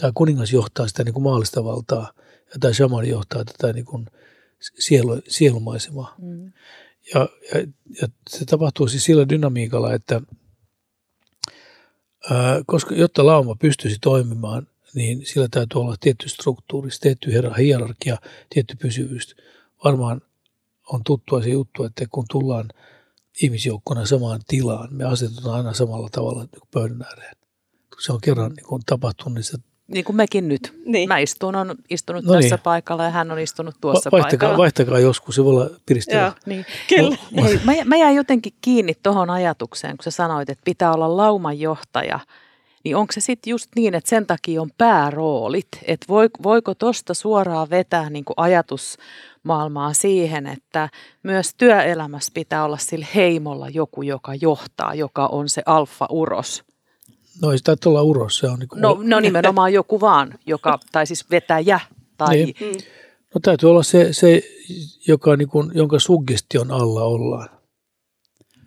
Tämä 0.00 0.12
kuningas 0.14 0.52
johtaa 0.52 0.88
sitä 0.88 1.04
niin 1.04 1.12
kuin 1.12 1.22
maallista 1.22 1.64
valtaa 1.64 2.12
ja 2.54 2.58
tämä 2.60 2.72
shamaani 2.72 3.08
johtaa 3.08 3.44
tätä 3.44 3.72
niin 3.72 3.84
kuin 3.84 4.06
sielu, 4.78 5.20
sielumaisemaa. 5.28 6.14
Mm. 6.18 6.52
Ja, 7.14 7.28
ja, 7.54 7.60
ja 8.02 8.08
se 8.30 8.44
tapahtuu 8.44 8.88
siis 8.88 9.04
sillä 9.04 9.28
dynamiikalla, 9.28 9.94
että 9.94 10.22
ää, 12.30 12.62
koska 12.66 12.94
jotta 12.94 13.26
lauma 13.26 13.54
pystyisi 13.54 13.98
toimimaan, 14.00 14.66
niin 14.94 15.26
sillä 15.26 15.48
täytyy 15.50 15.80
olla 15.80 15.96
tietty 16.00 16.28
struktuuri, 16.28 16.88
tietty 17.00 17.32
hierarkia, 17.58 18.18
tietty 18.50 18.76
pysyvyys. 18.76 19.36
Varmaan 19.84 20.22
on 20.92 21.04
tuttua 21.04 21.42
se 21.42 21.48
juttu, 21.48 21.84
että 21.84 22.04
kun 22.10 22.24
tullaan 22.30 22.68
ihmisjoukkona 23.42 24.06
samaan 24.06 24.40
tilaan, 24.46 24.94
me 24.94 25.04
asetutaan 25.04 25.56
aina 25.56 25.72
samalla 25.72 26.08
tavalla 26.12 26.40
niin 26.40 26.68
pöydän 26.70 27.02
ääreen. 27.02 27.36
Kun 27.90 28.02
se 28.02 28.12
on 28.12 28.20
kerran 28.20 28.52
niin 28.52 28.66
kun 28.66 28.80
tapahtunut, 28.86 29.34
niin 29.34 29.44
se 29.44 29.58
niin 29.88 30.04
kuin 30.04 30.16
mekin 30.16 30.48
nyt. 30.48 30.80
Niin. 30.86 31.08
Mä 31.08 31.18
istun, 31.18 31.56
on 31.56 31.74
istunut 31.90 32.24
no 32.24 32.32
tässä 32.32 32.54
niin. 32.54 32.62
paikalla 32.62 33.04
ja 33.04 33.10
hän 33.10 33.30
on 33.30 33.38
istunut 33.38 33.74
tuossa 33.80 34.10
Va- 34.10 34.18
vaihtakaa, 34.18 34.38
paikalla. 34.38 34.58
Vaihtakaa 34.58 34.98
joskus, 34.98 35.34
se 35.34 35.44
voi 35.44 35.52
olla 35.52 35.70
piristellä. 35.86 36.32
Niin. 36.46 36.66
Kyllä. 36.88 37.16
Mä, 37.64 37.72
mä 37.84 37.96
jäin 37.96 38.16
jotenkin 38.16 38.52
kiinni 38.60 38.94
tuohon 39.02 39.30
ajatukseen, 39.30 39.96
kun 39.96 40.04
sä 40.04 40.10
sanoit, 40.10 40.50
että 40.50 40.62
pitää 40.64 40.92
olla 40.92 41.16
laumanjohtaja– 41.16 42.20
niin 42.84 42.96
onko 42.96 43.12
se 43.12 43.20
sitten 43.20 43.50
just 43.50 43.70
niin, 43.76 43.94
että 43.94 44.10
sen 44.10 44.26
takia 44.26 44.62
on 44.62 44.70
pääroolit, 44.78 45.68
että 45.82 46.06
voiko 46.42 46.74
tuosta 46.74 47.14
suoraan 47.14 47.70
vetää 47.70 48.10
niin 48.10 48.24
kuin 48.24 48.34
ajatusmaailmaa 48.36 49.92
siihen, 49.92 50.46
että 50.46 50.88
myös 51.22 51.54
työelämässä 51.54 52.30
pitää 52.34 52.64
olla 52.64 52.78
sillä 52.78 53.06
heimolla 53.14 53.68
joku, 53.68 54.02
joka 54.02 54.34
johtaa, 54.34 54.94
joka 54.94 55.26
on 55.26 55.48
se 55.48 55.62
alfa-uros. 55.66 56.64
No 57.42 57.52
ei 57.52 57.58
sitä 57.58 57.76
olla 57.86 58.02
uros, 58.02 58.38
se 58.38 58.48
on 58.48 58.58
niin 58.58 58.68
kuin... 58.68 58.80
No, 58.80 58.98
no 59.02 59.20
nimenomaan 59.20 59.72
joku 59.72 60.00
vaan, 60.00 60.38
joka, 60.46 60.78
tai 60.92 61.06
siis 61.06 61.30
vetäjä. 61.30 61.80
Tai... 62.16 62.36
Niin. 62.36 62.54
Mm. 62.60 62.80
No 63.34 63.40
täytyy 63.42 63.70
olla 63.70 63.82
se, 63.82 64.12
se 64.12 64.42
joka, 65.08 65.36
niin 65.36 65.48
kuin, 65.48 65.70
jonka 65.74 65.98
suggestion 65.98 66.70
alla 66.70 67.02
ollaan. 67.02 67.48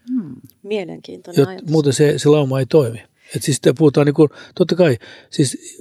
Hmm. 0.10 0.36
Mielenkiintoinen 0.64 1.42
Jot, 1.42 1.50
ajatus. 1.50 1.70
Muuten 1.70 1.94
se, 1.94 2.20
se 2.20 2.30
lauma 2.30 2.60
ei 2.60 2.66
toimi. 2.66 3.04
Et 3.36 3.44
siis 3.44 3.62
puhutaan 3.78 4.06
niin 4.06 4.14
kuin, 4.14 4.30
totta 4.56 4.76
kai, 4.76 4.98
siis 5.30 5.80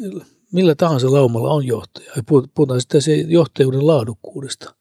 millä 0.52 0.74
tahansa 0.74 1.12
laumalla 1.12 1.50
on 1.50 1.66
johtaja. 1.66 2.12
Puhutaan 2.54 2.80
sitten 2.80 3.02
se 3.02 3.14
johtajuuden 3.16 3.86
laadukkuudesta. 3.86 4.74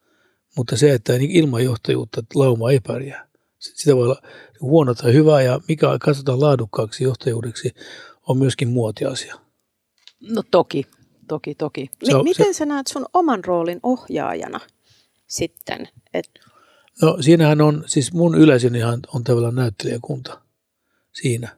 Mutta 0.57 0.77
se, 0.77 0.93
että 0.93 1.17
niin 1.17 1.31
ilman 1.31 1.63
johtajuutta 1.63 2.23
lauma 2.35 2.71
ei 2.71 2.79
pärjää. 2.79 3.27
Sitä 3.59 3.95
voi 3.95 4.03
olla 4.03 4.21
huono 4.61 4.93
tai 4.93 5.13
hyvä 5.13 5.41
ja 5.41 5.59
mikä 5.67 5.87
katsotaan 5.99 6.41
laadukkaaksi 6.41 7.03
johtajuudeksi 7.03 7.73
on 8.27 8.37
myöskin 8.37 8.67
muotiasia. 8.67 9.35
No 10.21 10.43
toki, 10.51 10.85
toki, 11.27 11.55
toki. 11.55 11.89
M- 12.03 12.23
miten 12.23 12.53
se, 12.53 12.57
sä 12.57 12.65
näet 12.65 12.87
sun 12.87 13.05
oman 13.13 13.45
roolin 13.45 13.79
ohjaajana 13.83 14.59
sitten? 15.27 15.87
Et... 16.13 16.29
No 17.01 17.17
siinähän 17.21 17.61
on, 17.61 17.83
siis 17.85 18.13
mun 18.13 18.37
yleisöni 18.37 18.79
on 19.13 19.23
tavallaan 19.23 19.55
näyttelijäkunta 19.55 20.41
siinä 21.13 21.57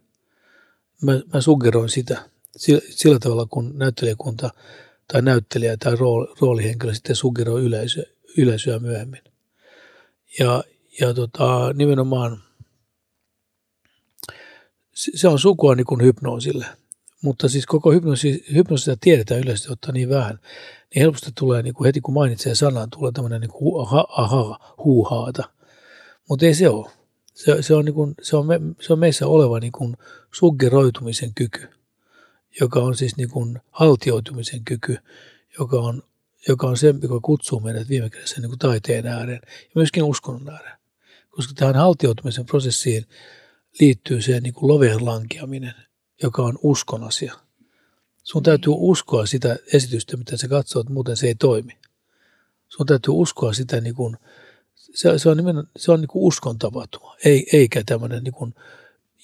mä, 1.01 1.21
mä 1.33 1.41
suggeroin 1.41 1.89
sitä 1.89 2.29
sillä, 2.57 2.81
sillä 2.89 3.19
tavalla, 3.19 3.45
kun 3.49 3.71
näyttelijäkunta 3.77 4.49
tai 5.07 5.21
näyttelijä 5.21 5.77
tai 5.77 5.95
rooli, 5.95 6.27
roolihenkilö 6.41 6.93
sitten 6.93 7.15
suggeroi 7.15 7.63
yleisö, 7.63 8.03
yleisöä 8.37 8.79
myöhemmin. 8.79 9.21
Ja, 10.39 10.63
ja 10.99 11.13
tota, 11.13 11.73
nimenomaan 11.73 12.43
se 14.97 15.27
on 15.27 15.39
sukua 15.39 15.75
niin 15.75 15.85
kuin 15.85 16.01
hypnoosille, 16.01 16.65
mutta 17.21 17.49
siis 17.49 17.65
koko 17.65 17.91
hypnosi, 17.91 18.45
hypnosista 18.53 18.97
tiedetään 19.01 19.41
yleisesti 19.41 19.73
ottaa 19.73 19.91
niin 19.91 20.09
vähän, 20.09 20.39
niin 20.95 21.01
helposti 21.01 21.31
tulee 21.35 21.63
niin 21.63 21.73
kuin 21.73 21.85
heti 21.85 22.01
kun 22.01 22.13
mainitsee 22.13 22.55
sanan, 22.55 22.89
tulee 22.89 23.11
tämmöinen 23.11 23.41
niin 23.41 23.51
kuin 23.51 23.87
aha, 24.09 24.75
huuhaata. 24.77 25.49
Mutta 26.29 26.45
ei 26.45 26.53
se 26.53 26.69
ole. 26.69 26.91
Se, 27.33 27.61
se, 27.61 27.75
on, 27.75 27.85
niin 27.85 27.95
kuin, 27.95 28.15
se, 28.21 28.37
on 28.37 28.45
me, 28.45 28.59
se 28.81 28.93
on 28.93 28.99
meissä 28.99 29.27
oleva 29.27 29.59
niin 29.59 29.71
kuin 29.71 29.97
suggeroitumisen 30.33 31.33
kyky, 31.33 31.67
joka 32.59 32.79
on 32.79 32.95
siis 32.95 33.17
niin 33.17 33.29
kuin 33.29 33.59
haltioitumisen 33.71 34.63
kyky, 34.65 34.97
joka 35.59 35.79
on, 35.79 36.03
joka 36.47 36.67
on 36.67 36.77
se, 36.77 36.95
joka 37.01 37.19
kutsuu 37.19 37.59
meidät 37.59 37.89
viime 37.89 38.09
kädessä 38.09 38.41
niin 38.41 38.49
kuin 38.49 38.59
taiteen 38.59 39.07
ääreen 39.07 39.41
ja 39.43 39.71
myöskin 39.75 40.03
uskonnon 40.03 40.53
ääreen. 40.53 40.77
Koska 41.29 41.53
tähän 41.55 41.75
haltioitumisen 41.75 42.45
prosessiin 42.45 43.05
liittyy 43.79 44.21
se 44.21 44.39
niin 44.39 44.53
kuin 44.53 44.67
loveen 44.67 45.05
lankeaminen, 45.05 45.73
joka 46.23 46.41
on 46.41 46.59
uskon 46.63 47.03
asia. 47.03 47.33
Sun 48.23 48.43
täytyy 48.43 48.73
uskoa 48.75 49.25
sitä 49.25 49.57
esitystä, 49.73 50.17
mitä 50.17 50.37
sä 50.37 50.47
katsot, 50.47 50.89
muuten 50.89 51.17
se 51.17 51.27
ei 51.27 51.35
toimi. 51.35 51.77
Sun 52.67 52.85
täytyy 52.85 53.13
uskoa 53.13 53.53
sitä, 53.53 53.81
niin 53.81 53.95
kuin, 53.95 54.17
se, 54.75 55.19
se 55.19 55.29
on, 55.29 55.37
nimen, 55.37 55.63
se 55.77 55.91
on 55.91 56.01
niin 56.01 56.07
kuin 56.07 56.23
uskon 56.23 56.59
tapahtuma, 56.59 57.15
ei, 57.25 57.47
eikä 57.53 57.83
tämmöinen 57.85 58.23
niin 58.23 58.33
kuin, 58.33 58.55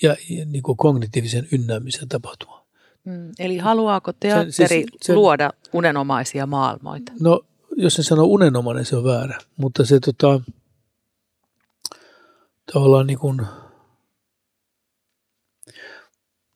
ja, 0.01 0.15
niin 0.45 0.63
kuin 0.63 0.77
kognitiivisen 0.77 1.47
ynnäämisen 1.51 2.09
tapahtuma. 2.09 2.65
Mm, 3.03 3.31
eli 3.39 3.57
haluaako 3.57 4.13
teatteri 4.13 4.51
sen, 4.51 4.67
siis, 4.67 4.85
sen, 5.01 5.15
luoda 5.15 5.49
unenomaisia 5.73 6.45
maailmoita? 6.45 7.11
No, 7.19 7.41
jos 7.77 7.93
se 7.93 8.03
sanoo 8.03 8.25
unenomainen, 8.25 8.85
se 8.85 8.95
on 8.95 9.03
väärä. 9.03 9.39
Mutta 9.57 9.85
se 9.85 9.99
tota, 9.99 10.41
tavallaan 12.73 13.07
niin 13.07 13.19
kuin, 13.19 13.41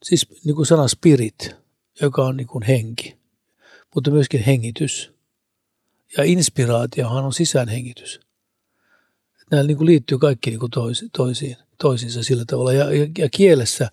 siis 0.08 0.28
niin 0.46 0.56
kuin 0.56 0.66
sana 0.66 0.88
spirit, 0.88 1.56
joka 2.02 2.26
on 2.26 2.38
niin 2.38 2.48
kuin 2.48 2.64
henki, 2.64 3.18
mutta 3.96 4.12
myöskin 4.12 4.44
hengitys. 4.44 5.12
Ja 6.18 6.24
inspiraatiohan 6.24 7.26
on 7.26 7.34
sisäänhengitys. 7.34 8.20
Nämä 9.52 9.64
niin 9.64 9.78
kuin 9.78 9.86
liittyy 9.86 10.18
kaikki 10.18 10.50
niin 10.50 10.60
kuin 10.60 10.72
toisi, 10.72 11.10
toisiin, 11.18 11.58
toisiinsa 11.78 12.24
sillä 12.24 12.46
tavalla. 12.48 12.74
Ja, 12.74 12.94
ja, 12.94 13.08
ja 13.18 13.30
kielessä 13.30 13.92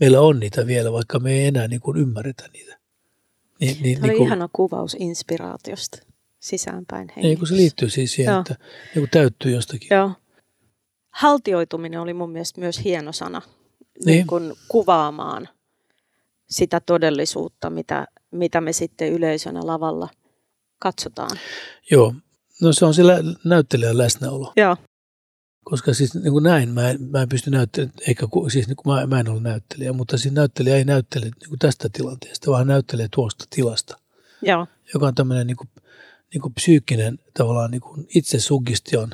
meillä 0.00 0.20
on 0.20 0.40
niitä 0.40 0.66
vielä, 0.66 0.92
vaikka 0.92 1.18
me 1.18 1.32
ei 1.32 1.46
enää 1.46 1.68
niin 1.68 1.80
kuin 1.80 1.96
ymmärretä 1.96 2.48
niitä. 2.52 2.78
Niin, 3.60 3.82
niin, 3.82 3.94
Tämä 3.94 4.04
oli 4.04 4.10
niin 4.10 4.18
kuin, 4.18 4.26
ihana 4.26 4.48
kuvaus 4.52 4.96
inspiraatiosta 5.00 5.98
sisäänpäin 6.40 7.08
hengitys. 7.08 7.22
Niin, 7.22 7.38
kun 7.38 7.48
se 7.48 7.56
liittyy 7.56 7.90
siis 7.90 8.12
siihen, 8.12 8.32
Joo. 8.32 8.40
että 8.40 8.56
niin 8.94 9.00
kuin 9.00 9.10
täyttyy 9.10 9.52
jostakin. 9.52 9.88
Joo. 9.90 10.12
Haltioituminen 11.10 12.00
oli 12.00 12.14
mun 12.14 12.30
mielestä 12.30 12.60
myös 12.60 12.84
hieno 12.84 13.12
sana 13.12 13.42
niin. 13.98 14.06
Niin 14.06 14.26
kuin 14.26 14.52
kuvaamaan 14.68 15.48
sitä 16.48 16.80
todellisuutta, 16.80 17.70
mitä, 17.70 18.06
mitä 18.30 18.60
me 18.60 18.72
sitten 18.72 19.12
yleisönä 19.12 19.60
lavalla 19.62 20.08
katsotaan. 20.78 21.38
Joo, 21.90 22.14
no 22.62 22.72
se 22.72 22.84
on 22.84 22.94
sillä 22.94 23.18
näyttelijän 23.44 23.98
läsnäolo. 23.98 24.52
Joo. 24.56 24.76
Koska 25.64 25.94
siis 25.94 26.14
niin 26.14 26.32
kuin 26.32 26.44
näin 26.44 26.68
mä 26.68 26.90
en, 26.90 27.02
mä 27.02 27.22
en 27.22 27.28
pysty 27.28 27.50
näyttelemään, 27.50 27.98
eikä 28.08 28.26
siis 28.52 28.68
niin 28.68 28.76
kuin 28.76 28.94
mä, 28.94 29.06
mä 29.06 29.20
en 29.20 29.28
ole 29.28 29.40
näyttelijä, 29.40 29.92
mutta 29.92 30.18
siis 30.18 30.34
näyttelijä 30.34 30.76
ei 30.76 30.84
näyttele 30.84 31.24
niin 31.24 31.48
kuin 31.48 31.58
tästä 31.58 31.88
tilanteesta, 31.92 32.50
vaan 32.50 32.66
näyttelee 32.66 33.08
tuosta 33.14 33.44
tilasta. 33.50 33.98
Joo. 34.42 34.66
Joka 34.94 35.06
on 35.06 35.14
tämmöinen 35.14 35.46
niin 35.46 35.56
kuin, 35.56 35.68
niin 36.34 36.42
kuin 36.42 36.54
psyykkinen 36.54 37.18
tavallaan 37.34 37.70
niin 37.70 37.80
kuin 37.80 38.06
itsesuggestion. 38.14 39.10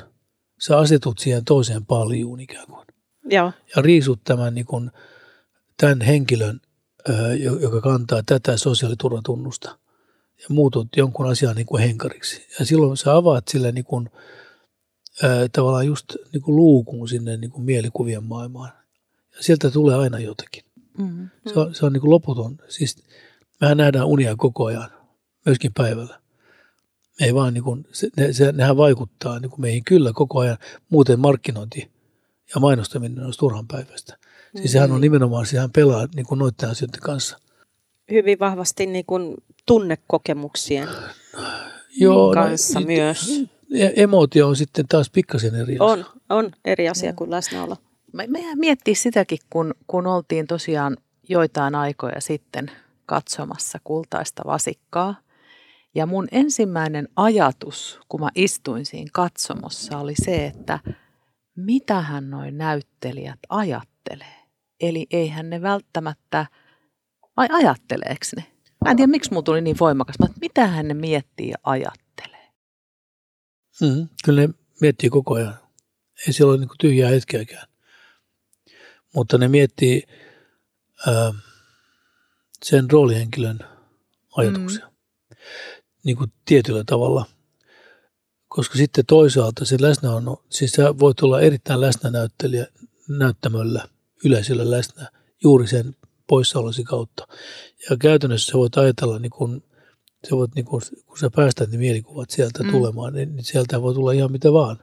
Sä 0.59 0.77
asetut 0.77 1.19
siihen 1.19 1.45
toiseen 1.45 1.85
paljuun 1.85 2.39
ikään 2.39 2.67
kuin. 2.67 2.87
Joo. 3.25 3.51
Ja 3.75 3.81
riisut 3.81 4.19
tämän, 4.23 4.55
niin 4.55 4.65
kuin, 4.65 4.91
tämän 5.77 6.01
henkilön 6.01 6.61
joka 7.61 7.81
kantaa 7.81 8.23
tätä 8.25 8.57
sosiaaliturvatunnusta 8.57 9.77
ja 10.37 10.45
muutut 10.49 10.87
jonkun 10.97 11.29
asian 11.29 11.55
niin 11.55 11.65
kuin 11.65 11.83
henkariksi. 11.83 12.47
Ja 12.59 12.65
silloin 12.65 12.97
sä 12.97 13.15
avaat 13.15 13.47
sille 13.47 13.71
niin 13.71 13.85
kuin, 13.85 14.09
tavallaan 15.51 15.87
just 15.87 16.15
niin 16.33 16.41
kuin 16.41 16.55
luukun 16.55 17.09
sinne 17.09 17.37
niin 17.37 17.51
kuin 17.51 17.63
mielikuvien 17.63 18.23
maailmaan. 18.23 18.71
Ja 19.37 19.43
sieltä 19.43 19.71
tulee 19.71 19.95
aina 19.95 20.19
jotakin. 20.19 20.63
Mm-hmm. 20.97 21.29
Se 21.53 21.59
on, 21.59 21.75
se 21.75 21.85
on 21.85 21.93
niin 21.93 22.01
kuin 22.01 22.11
loputon. 22.11 22.57
Siis 22.67 23.03
mehän 23.61 23.77
nähdään 23.77 24.05
unia 24.05 24.35
koko 24.35 24.65
ajan, 24.65 24.89
myöskin 25.45 25.73
päivällä. 25.73 26.21
Me 27.19 27.25
ei 27.25 27.33
vaan 27.33 27.53
niin 27.53 27.63
kuin, 27.63 27.87
se, 27.91 28.09
ne, 28.17 28.33
se, 28.33 28.51
nehän 28.51 28.77
vaikuttaa 28.77 29.39
niin 29.39 29.49
kuin 29.49 29.61
meihin 29.61 29.83
kyllä 29.83 30.13
koko 30.13 30.39
ajan. 30.39 30.57
Muuten 30.89 31.19
markkinointi 31.19 31.90
ja 32.55 32.61
mainostaminen 32.61 33.25
olisi 33.25 33.39
turhan 33.39 33.67
päivästä. 33.67 34.17
Siis 34.55 34.71
sehän 34.71 34.91
on 34.91 34.97
mm. 34.97 35.01
nimenomaan, 35.01 35.45
sehän 35.45 35.71
pelaa 35.71 36.07
niin 36.15 36.25
kuin 36.25 36.39
noiden 36.39 36.69
asioiden 36.69 37.01
kanssa. 37.01 37.39
Hyvin 38.11 38.39
vahvasti 38.39 38.85
niin 38.85 39.05
kuin 39.05 39.35
tunnekokemuksien 39.65 40.87
Joo, 41.97 42.27
no, 42.27 42.41
kanssa 42.41 42.79
no, 42.79 42.85
myös. 42.85 43.43
Emootio 43.95 44.47
on 44.47 44.55
sitten 44.55 44.87
taas 44.87 45.09
pikkasen 45.09 45.55
eri 45.55 45.75
asia. 45.75 45.83
On, 45.83 46.05
on 46.29 46.51
eri 46.65 46.89
asia 46.89 47.13
kuin 47.13 47.31
läsnäolo. 47.31 47.75
Meidän 48.13 48.59
miettii 48.59 48.95
sitäkin, 48.95 49.39
kun, 49.49 49.73
kun 49.87 50.07
oltiin 50.07 50.47
tosiaan 50.47 50.97
joitain 51.29 51.75
aikoja 51.75 52.21
sitten 52.21 52.71
katsomassa 53.05 53.79
kultaista 53.83 54.41
vasikkaa. 54.45 55.15
Ja 55.95 56.05
mun 56.05 56.27
ensimmäinen 56.31 57.07
ajatus, 57.15 57.99
kun 58.09 58.19
mä 58.19 58.29
istuin 58.35 58.85
siinä 58.85 59.09
katsomossa, 59.13 59.97
oli 59.97 60.13
se, 60.15 60.45
että 60.45 60.79
mitähän 61.55 62.29
noin 62.29 62.57
näyttelijät 62.57 63.39
ajattelee. 63.49 64.41
Eli 64.81 65.07
eihän 65.11 65.49
ne 65.49 65.61
välttämättä, 65.61 66.45
vai 67.37 67.47
ajatteleeko 67.51 68.25
ne? 68.35 68.45
Mä 68.85 68.91
en 68.91 68.97
tiedä, 68.97 69.11
miksi 69.11 69.31
mulla 69.31 69.43
tuli 69.43 69.61
niin 69.61 69.79
voimakas, 69.79 70.15
mutta 70.19 70.37
mitä 70.41 70.67
hän 70.67 70.87
ne 70.87 70.93
miettii 70.93 71.49
ja 71.49 71.57
ajattelee? 71.63 72.51
Mm, 73.81 74.09
kyllä 74.25 74.41
ne 74.41 74.49
miettii 74.81 75.09
koko 75.09 75.33
ajan. 75.33 75.55
Ei 76.27 76.33
siellä 76.33 76.51
ole 76.51 76.59
niin 76.59 76.69
tyhjää 76.79 77.09
hetkeäkään. 77.09 77.67
Mutta 79.15 79.37
ne 79.37 79.47
miettii 79.47 80.03
ää, 81.07 81.33
sen 82.63 82.91
roolihenkilön 82.91 83.59
ajatuksia. 84.37 84.85
Mm. 84.85 85.35
Niin 86.03 86.17
kuin 86.17 86.33
tietyllä 86.45 86.83
tavalla. 86.83 87.25
Koska 88.51 88.77
sitten 88.77 89.05
toisaalta 89.05 89.65
se 89.65 89.77
läsnä 89.81 90.11
on, 90.11 90.37
siis 90.49 90.71
sä 90.71 90.99
voit 90.99 91.19
olla 91.19 91.41
erittäin 91.41 91.81
läsnänäyttelijä 91.81 92.67
näyttämöllä– 93.07 93.87
yleisöllä 94.25 94.71
läsnä 94.71 95.11
juuri 95.43 95.67
sen 95.67 95.95
poissaolosi 96.27 96.83
kautta. 96.83 97.27
Ja 97.89 97.97
käytännössä 97.97 98.51
sä 98.51 98.57
voit 98.57 98.77
ajatella, 98.77 99.19
niin 99.19 99.29
kun, 99.29 99.63
sä 100.29 100.35
voit, 100.35 100.55
niin 100.55 100.65
kun, 100.65 100.81
kun 101.05 101.17
sä 101.19 101.29
päästät 101.35 101.71
ne 101.71 101.77
mielikuvat 101.77 102.29
sieltä 102.29 102.63
mm. 102.63 102.71
tulemaan, 102.71 103.13
niin, 103.13 103.35
niin 103.35 103.43
sieltä 103.43 103.81
voi 103.81 103.93
tulla 103.93 104.11
ihan 104.11 104.31
mitä 104.31 104.53
vaan. 104.53 104.79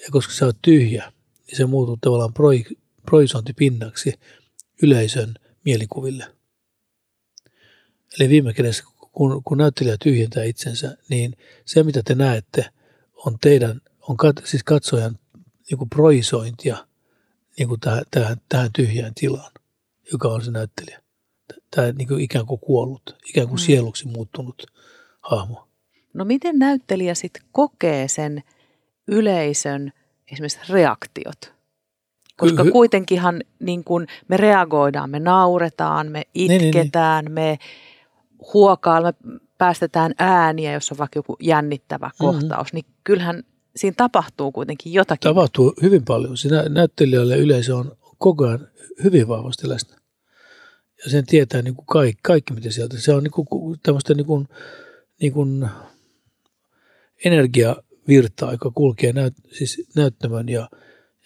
Ja 0.00 0.06
koska 0.10 0.32
sä 0.32 0.46
oot 0.46 0.56
tyhjä, 0.62 1.12
niin 1.46 1.56
se 1.56 1.66
muuttuu 1.66 1.96
tavallaan 2.00 2.32
proi, 2.32 2.64
proisointipinnaksi 3.06 4.14
yleisön 4.82 5.34
mielikuville. 5.64 6.26
Eli 8.20 8.28
viime 8.28 8.54
kädessä, 8.54 8.84
kun, 9.12 9.42
kun 9.44 9.58
näyttelijä 9.58 9.96
tyhjentää 10.02 10.44
itsensä, 10.44 10.96
niin 11.08 11.36
se 11.64 11.82
mitä 11.82 12.02
te 12.02 12.14
näette 12.14 12.70
on 13.26 13.36
teidän, 13.40 13.80
on 14.08 14.16
kat, 14.16 14.36
siis 14.44 14.64
katsojan 14.64 15.18
niin 15.70 15.88
proisointia– 15.90 16.76
niin 17.58 17.68
kuin 17.68 17.80
tähän, 17.80 18.02
tähän, 18.10 18.36
tähän 18.48 18.72
tyhjään 18.72 19.12
tilaan, 19.14 19.52
joka 20.12 20.28
on 20.28 20.42
se 20.42 20.50
näyttelijä. 20.50 21.00
Tämä 21.70 21.92
niin 21.92 22.08
kuin 22.08 22.20
ikään 22.20 22.46
kuin 22.46 22.60
kuollut, 22.60 23.16
ikään 23.28 23.48
kuin 23.48 23.60
mm. 23.60 23.64
sieluksi 23.64 24.08
muuttunut 24.08 24.66
hahmo. 25.20 25.68
No 26.14 26.24
miten 26.24 26.58
näyttelijä 26.58 27.14
sitten 27.14 27.42
kokee 27.52 28.08
sen 28.08 28.42
yleisön 29.08 29.92
esimerkiksi 30.32 30.72
reaktiot? 30.72 31.56
Koska 32.36 32.62
Hy- 32.62 32.72
kuitenkinhan 32.72 33.42
niin 33.58 33.84
kun 33.84 34.06
me 34.28 34.36
reagoidaan, 34.36 35.10
me 35.10 35.20
nauretaan, 35.20 36.12
me 36.12 36.22
itketään, 36.34 37.24
niin, 37.24 37.34
niin, 37.34 37.48
niin. 37.48 37.58
me 37.58 37.58
huokaan, 38.54 39.02
me 39.02 39.12
päästetään 39.58 40.14
ääniä, 40.18 40.72
jos 40.72 40.92
on 40.92 40.98
vaikka 40.98 41.18
joku 41.18 41.36
jännittävä 41.40 42.06
mm-hmm. 42.06 42.18
kohtaus, 42.18 42.72
niin 42.72 42.84
kyllähän 43.04 43.42
siinä 43.76 43.94
tapahtuu 43.96 44.52
kuitenkin 44.52 44.92
jotakin. 44.92 45.28
Tapahtuu 45.28 45.74
hyvin 45.82 46.04
paljon. 46.04 46.36
Siinä 46.36 46.62
näyttelijälle 46.68 47.36
yleisö 47.36 47.76
on 47.76 47.96
koko 48.18 48.46
ajan 48.46 48.68
hyvin 49.04 49.28
vahvasti 49.28 49.68
läsnä. 49.68 49.96
Ja 51.04 51.10
sen 51.10 51.26
tietää 51.26 51.62
niin 51.62 51.74
kuin 51.74 51.86
kaikki, 51.86 52.20
kaikki, 52.22 52.54
mitä 52.54 52.70
sieltä. 52.70 53.00
Se 53.00 53.14
on 53.14 53.22
niin 53.22 53.30
kuin 53.30 53.80
tämmöistä 53.82 54.14
niin 54.14 54.26
kuin, 54.26 54.48
niin 55.20 55.32
kuin 55.32 55.68
energiavirtaa, 57.24 58.52
joka 58.52 58.70
kulkee 58.70 59.12
näyt, 59.12 59.34
siis 59.58 59.88
näyttämön 59.96 60.48
ja, 60.48 60.68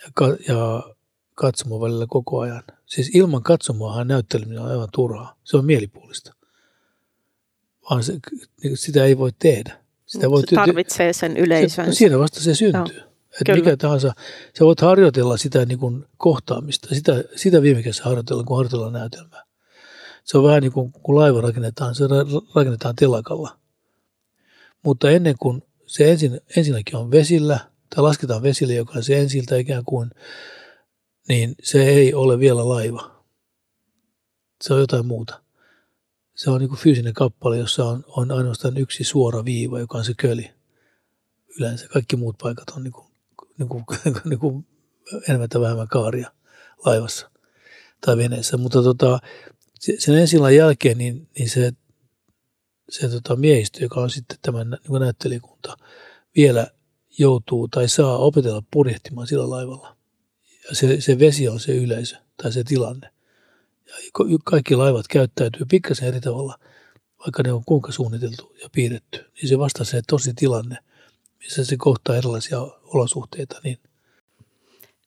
ja, 0.03 0.37
ja 0.49 0.83
katsomon 1.35 1.81
välillä 1.81 2.07
koko 2.09 2.40
ajan. 2.40 2.62
Siis 2.87 3.11
ilman 3.14 3.43
katsomoahan 3.43 4.09
näytteleminen 4.09 4.62
on 4.62 4.71
aivan 4.71 4.88
turhaa. 4.93 5.37
Se 5.45 5.57
on 5.57 5.64
mielipuolista. 5.64 6.35
Vaan 7.90 8.03
se, 8.03 8.18
niin 8.62 8.76
sitä 8.76 9.05
ei 9.05 9.18
voi 9.18 9.31
tehdä. 9.38 9.81
Sitä 10.07 10.31
voi, 10.31 10.42
tarvitsee 10.42 11.12
sen 11.12 11.37
yleisön. 11.37 11.87
Se, 11.87 11.92
siinä 11.92 12.18
vasta 12.18 12.40
se 12.40 12.55
syntyy. 12.55 12.96
Joo, 12.96 13.07
että 13.40 13.55
mikä 13.55 13.76
tahansa, 13.76 14.12
sä 14.59 14.64
voit 14.64 14.81
harjoitella 14.81 15.37
sitä 15.37 15.64
niin 15.64 15.79
kuin 15.79 16.07
kohtaamista, 16.16 16.94
sitä, 16.94 17.24
sitä 17.37 17.62
viime 17.62 17.83
kädessä 17.83 18.05
harjoitella, 18.05 18.44
kun 18.44 18.57
harjoitellaan 18.57 18.92
näytelmää. 18.92 19.44
Se 20.24 20.38
on 20.38 20.44
vähän 20.44 20.62
niin 20.62 20.72
kuin 20.72 20.92
kun 20.92 21.14
laiva 21.14 21.40
rakennetaan, 21.40 21.94
se 21.94 22.05
rakennetaan 22.55 22.96
telakalla. 22.96 23.59
Mutta 24.83 25.11
ennen 25.11 25.35
kuin 25.38 25.62
se 25.87 26.11
ensin, 26.11 26.40
ensinnäkin 26.57 26.96
on 26.96 27.11
vesillä, 27.11 27.59
tai 27.94 28.03
lasketaan 28.03 28.42
vesille, 28.42 28.74
joka 28.74 28.92
on 28.96 29.03
se 29.03 29.20
ensiltä 29.20 29.57
ikään 29.57 29.85
kuin, 29.85 30.11
niin 31.29 31.55
se 31.62 31.83
ei 31.88 32.14
ole 32.14 32.38
vielä 32.38 32.68
laiva. 32.68 33.24
Se 34.62 34.74
on 34.74 34.81
jotain 34.81 35.07
muuta. 35.07 35.42
Se 36.35 36.51
on 36.51 36.61
niin 36.61 36.77
fyysinen 36.77 37.14
kappale, 37.14 37.59
jossa 37.59 37.85
on, 37.85 38.05
on 38.09 38.31
ainoastaan 38.31 38.77
yksi 38.77 39.05
suora 39.05 39.45
viiva, 39.45 39.79
joka 39.79 39.99
on 39.99 40.05
se 40.05 40.14
köli. 40.19 40.51
Yleensä 41.59 41.88
kaikki 41.88 42.16
muut 42.16 42.38
paikat 42.43 42.71
on 42.71 42.83
niin 42.85 42.93
niin 43.59 43.69
niin 44.25 44.66
enemmän 45.29 45.49
tai 45.49 45.61
vähemmän 45.61 45.88
kaaria 45.88 46.33
laivassa 46.85 47.31
tai 48.01 48.16
veneessä. 48.16 48.57
Mutta 48.57 48.83
tota, 48.83 49.19
sen 49.99 50.14
ensillan 50.14 50.55
jälkeen 50.55 50.99
niin, 50.99 51.29
niin 51.38 51.51
se, 51.51 51.73
se 52.90 53.09
tota 53.09 53.37
miehistö, 53.37 53.85
joka 53.85 54.01
on 54.01 54.11
sitten 54.11 54.38
tämän 54.43 54.71
niin 54.71 55.01
näyttelijäkunta, 55.01 55.77
vielä 56.37 56.66
joutuu 57.19 57.69
tai 57.69 57.88
saa 57.88 58.19
opetella 58.19 58.62
purjehtimaan 58.71 59.27
sillä 59.27 59.51
laivalla. 59.51 59.97
Ja 60.69 60.75
se, 60.75 61.01
se 61.01 61.19
vesi 61.19 61.49
on 61.49 61.61
se 61.61 61.77
yleisö 61.77 62.16
tai 62.43 62.53
se 62.53 62.64
tilanne. 62.64 63.11
Ja 63.90 64.38
kaikki 64.44 64.76
laivat 64.76 65.09
käyttäytyy 65.09 65.66
pikkasen 65.70 66.09
eri 66.09 66.20
tavalla, 66.20 66.59
vaikka 67.18 67.42
ne 67.42 67.53
on 67.53 67.64
kuinka 67.64 67.92
suunniteltu 67.92 68.57
ja 68.62 68.68
piirretty. 68.72 69.18
Niin 69.18 69.48
se 69.48 69.59
vasta 69.59 69.85
se 69.85 70.03
tosi 70.09 70.35
tilanne, 70.35 70.76
missä 71.38 71.64
se 71.64 71.76
kohtaa 71.76 72.16
erilaisia 72.16 72.61
olosuhteita, 72.85 73.61
niin 73.64 73.79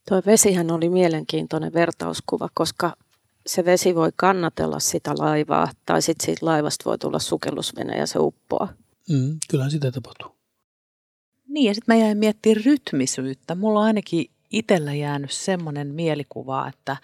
Tuo 0.09 0.21
vesihän 0.25 0.71
oli 0.71 0.89
mielenkiintoinen 0.89 1.73
vertauskuva, 1.73 2.49
koska 2.53 2.95
se 3.47 3.65
vesi 3.65 3.95
voi 3.95 4.09
kannatella 4.15 4.79
sitä 4.79 5.13
laivaa, 5.17 5.71
tai 5.85 6.01
sitten 6.01 6.25
siitä 6.25 6.45
laivasta 6.45 6.85
voi 6.85 6.97
tulla 6.97 7.19
sukellusvene 7.19 7.97
ja 7.97 8.07
se 8.07 8.19
uppoaa. 8.19 8.73
Mm, 9.09 9.37
kyllähän 9.49 9.71
sitä 9.71 9.91
tapahtuu. 9.91 10.35
Niin, 11.47 11.65
ja 11.65 11.73
sitten 11.73 11.95
mä 11.95 12.01
jäin 12.01 12.17
miettimään 12.17 12.65
rytmisyyttä. 12.65 13.55
Mulla 13.55 13.79
on 13.79 13.85
ainakin 13.85 14.25
itsellä 14.49 14.93
jäänyt 14.93 15.31
semmoinen 15.31 15.87
mielikuva, 15.87 16.67
että 16.67 16.97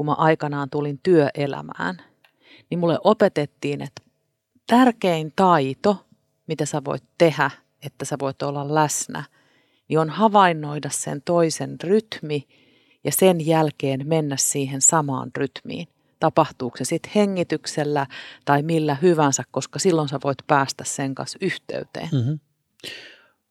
kun 0.00 0.06
mä 0.06 0.12
aikanaan 0.12 0.70
tulin 0.70 1.00
työelämään, 1.02 1.96
niin 2.70 2.78
mulle 2.78 2.98
opetettiin, 3.04 3.82
että 3.82 4.02
tärkein 4.66 5.32
taito, 5.36 6.06
mitä 6.46 6.66
sä 6.66 6.82
voit 6.84 7.02
tehdä, 7.18 7.50
että 7.86 8.04
sä 8.04 8.16
voit 8.20 8.42
olla 8.42 8.74
läsnä, 8.74 9.24
niin 9.88 9.98
on 9.98 10.10
havainnoida 10.10 10.90
sen 10.92 11.22
toisen 11.22 11.76
rytmi 11.84 12.48
ja 13.04 13.12
sen 13.12 13.46
jälkeen 13.46 14.08
mennä 14.08 14.36
siihen 14.38 14.80
samaan 14.80 15.30
rytmiin. 15.36 15.88
Tapahtuuko 16.20 16.76
se 16.76 16.84
sitten 16.84 17.12
hengityksellä 17.14 18.06
tai 18.44 18.62
millä 18.62 18.94
hyvänsä, 18.94 19.42
koska 19.50 19.78
silloin 19.78 20.08
sä 20.08 20.18
voit 20.24 20.38
päästä 20.46 20.84
sen 20.84 21.14
kanssa 21.14 21.38
yhteyteen. 21.40 22.08
Mm-hmm. 22.12 22.38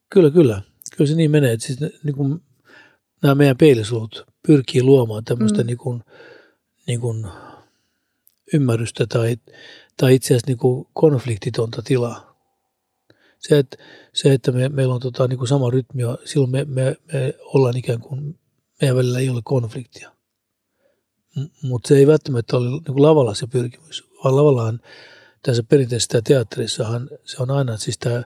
Kyllä, 0.10 0.32
kyllä. 0.32 0.62
Kyllä 0.98 1.10
se 1.10 1.16
niin 1.16 1.32
menee. 1.32 1.54
Että 1.54 1.66
siis, 1.66 1.80
niin 2.04 2.16
kuin, 2.16 2.42
nämä 3.24 3.36
meidän 3.36 3.58
peilisulut 3.58 4.26
pyrkii 4.48 4.84
luomaan 4.84 5.24
tämmöistä 5.24 5.62
mm. 5.62 5.68
niin 5.68 5.78
kuin, 5.78 6.04
niin 6.90 7.02
kuin, 7.02 7.28
ymmärrystä 8.54 9.08
tai, 9.08 9.38
tai 9.98 10.16
itse 10.16 10.28
asiassa 10.28 10.48
niin 10.48 10.58
kuin 10.58 10.88
konfliktitonta 10.94 11.82
tilaa. 11.82 12.36
Se, 13.40 13.60
että, 13.60 13.78
se, 14.14 14.34
että 14.34 14.52
me, 14.52 14.70
meillä 14.70 14.94
on 14.94 15.02
tota, 15.02 15.28
niin 15.28 15.38
kuin 15.38 15.48
sama 15.48 15.70
rytmi, 15.70 16.04
silloin 16.26 16.52
me, 16.52 16.66
me, 16.66 16.96
me 17.14 17.34
ollaan 17.40 17.78
ikään 17.78 18.00
kuin, 18.00 18.40
meidän 18.82 18.98
välillä 18.98 19.20
ei 19.20 19.30
ole 19.30 19.42
konfliktia. 19.44 20.12
M- 21.36 21.68
mutta 21.68 21.88
se 21.88 21.98
ei 21.98 22.08
välttämättä 22.08 22.58
ole 22.58 22.70
niin 22.70 22.84
kuin 22.84 23.02
lavalla 23.02 23.34
se 23.34 23.48
pyrkimys, 23.48 24.04
vaan 24.24 24.36
lavallahan 24.36 24.80
tässä 25.44 25.64
perinteisessä 25.64 26.22
teatterissahan 26.22 27.10
se 27.26 27.44
on 27.44 27.52
aina 27.52 27.78
siis 27.78 27.98
tämä 27.98 28.24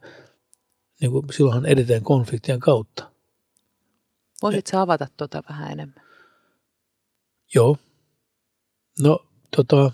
niin 1.02 1.12
kuin 1.12 1.26
silloinhan 1.32 1.66
edetään 1.66 2.04
konfliktien 2.04 2.60
kautta. 2.60 3.12
Voisitko 4.42 4.78
avata 4.78 5.08
tuota 5.18 5.44
vähän 5.50 5.72
enemmän? 5.72 6.04
Joo. 7.56 7.78
No, 9.00 9.26
tota, 9.56 9.92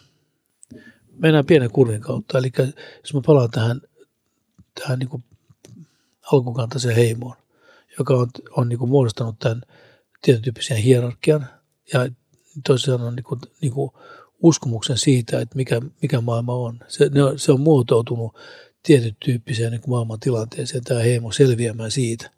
mennään 1.12 1.46
pienen 1.46 1.72
kurvin 1.72 2.02
kautta. 2.02 2.38
Eli 2.38 2.52
jos 3.04 3.14
mä 3.14 3.22
palaan 3.26 3.52
tähän, 3.52 3.82
tähän 4.82 5.00
niin 5.00 5.10
kuin 5.10 5.24
alkukantaiseen 6.32 6.96
heimoon, 6.96 7.36
joka 8.00 8.14
on, 8.14 8.30
on 8.52 8.70
niin 8.70 8.80
kuin 8.80 8.92
muodostanut 8.92 9.40
tämän 9.40 9.62
tietyn 10.22 10.42
tyyppisen 10.42 10.78
hierarkian 10.78 11.48
ja 11.94 12.10
toisaalta 12.68 13.04
on 13.04 13.16
niin 13.16 13.24
kuin, 13.24 13.42
niin 13.62 13.74
kuin 13.74 13.92
uskomuksen 14.44 14.98
siitä, 14.98 15.40
että 15.40 15.56
mikä, 15.56 15.82
mikä 16.02 16.22
maailma 16.22 16.54
on. 16.54 16.80
Se, 16.88 17.10
ne 17.10 17.24
on. 17.24 17.40
se 17.40 17.52
on 17.52 17.62
muotoutunut 17.62 18.36
tietyn 18.84 19.16
tyyppiseen 19.26 19.72
niin 19.72 19.82
maailman 19.88 20.20
tilanteeseen 20.20 20.84
tämä 20.84 21.00
heimo 21.00 21.32
selviämään 21.32 21.92
siitä. 21.92 22.32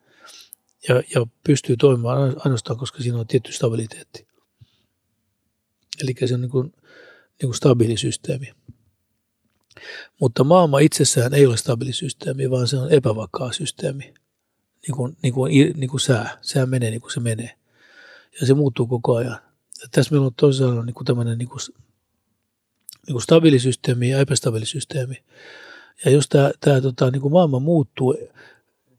Ja, 0.88 0.96
ja 0.96 1.28
pystyy 1.44 1.78
toimimaan 1.78 2.36
ainoastaan, 2.40 2.80
koska 2.80 3.04
siinä 3.04 3.20
on 3.20 3.28
tietty 3.28 3.52
stabiliteetti. 3.52 4.28
Eli 6.04 6.28
se 6.28 6.34
on 6.34 6.42
niin 6.42 6.52
kuin, 6.52 6.74
niin 7.42 7.48
kuin 7.48 7.56
stabiili 7.56 7.98
systeemi. 7.98 8.54
Mutta 10.20 10.44
maailma 10.44 10.80
itsessään 10.80 11.34
ei 11.34 11.46
ole 11.46 11.58
stabiili 11.58 11.94
systeemi, 11.94 12.52
vaan 12.52 12.68
se 12.68 12.78
on 12.78 12.92
epävakaa 12.92 13.52
systeemi. 13.52 14.14
Niin 14.88 14.96
kuin, 14.96 15.18
niin 15.24 15.34
kuin, 15.34 15.52
niin 15.78 15.90
kuin 15.90 16.02
sää. 16.02 16.38
Sää 16.42 16.66
menee 16.66 16.90
niin 16.90 17.02
kuin 17.02 17.12
se 17.12 17.20
menee. 17.20 17.56
Ja 18.42 18.48
se 18.48 18.54
muuttuu 18.54 18.88
koko 18.88 19.16
ajan. 19.16 19.40
Ja 19.82 19.88
tässä 19.92 20.12
meillä 20.12 20.26
on 20.26 20.34
toisaalta 20.34 20.84
niin 20.86 20.94
kuin 20.94 21.06
tämmöinen 21.06 21.38
niin 21.38 21.50
kuin, 21.50 21.60
niin 23.08 23.14
kuin 23.14 23.22
stabiilisysteemi 23.22 24.10
ja 24.10 24.20
epästabiilisysteemi. 24.20 25.24
Ja 26.06 26.12
jos 26.12 26.30
tämä, 26.30 26.52
tämä 26.60 26.82
tota, 26.82 27.12
niin 27.12 27.22
kuin 27.22 27.32
maailma 27.32 27.60
muuttuu 27.60 28.18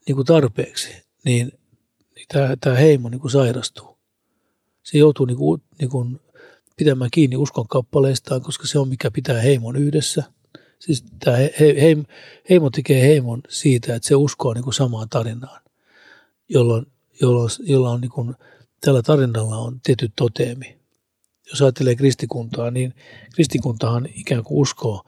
niin 0.07 0.17
kuin 0.17 0.27
tarpeeksi, 0.27 0.89
niin, 1.25 1.53
niin 2.15 2.27
tämä, 2.33 2.57
tämä 2.61 2.77
heimo 2.77 3.09
niin 3.09 3.21
kuin 3.21 3.31
sairastuu. 3.31 3.99
Se 4.83 4.99
joutuu 4.99 5.27
niin 5.27 5.37
kuin, 5.37 5.63
niin 5.79 5.91
kuin 5.91 6.21
pitämään 6.77 7.11
kiinni 7.11 7.37
uskon 7.37 7.69
kappaleistaan, 7.69 8.43
koska 8.43 8.67
se 8.67 8.79
on 8.79 8.89
mikä 8.89 9.11
pitää 9.11 9.41
heimon 9.41 9.77
yhdessä. 9.77 10.25
Siis 10.79 11.05
tämä 11.25 11.37
he, 11.37 11.55
he, 11.61 11.97
heimo 12.51 12.71
tekee 12.71 13.03
heimon 13.03 13.41
siitä, 13.49 13.95
että 13.95 14.09
se 14.09 14.17
uskoo 14.17 14.55
niin 14.55 14.65
kuin 14.65 14.75
samaan 14.75 15.09
tarinaan, 15.09 15.61
jolloin, 16.49 16.87
jolloin, 17.21 17.51
jolloin 17.61 18.01
niin 18.01 18.11
kuin, 18.11 18.35
tällä 18.81 19.03
tarinalla 19.03 19.57
on 19.57 19.81
tietty 19.81 20.13
toteemi. 20.17 20.79
Jos 21.51 21.63
ajattelee 21.63 21.97
kristikuntaa, 21.97 22.71
niin 22.71 22.95
kristikuntahan 23.35 24.09
ikään 24.15 24.45
kuin 24.45 24.59
uskoo 24.59 25.05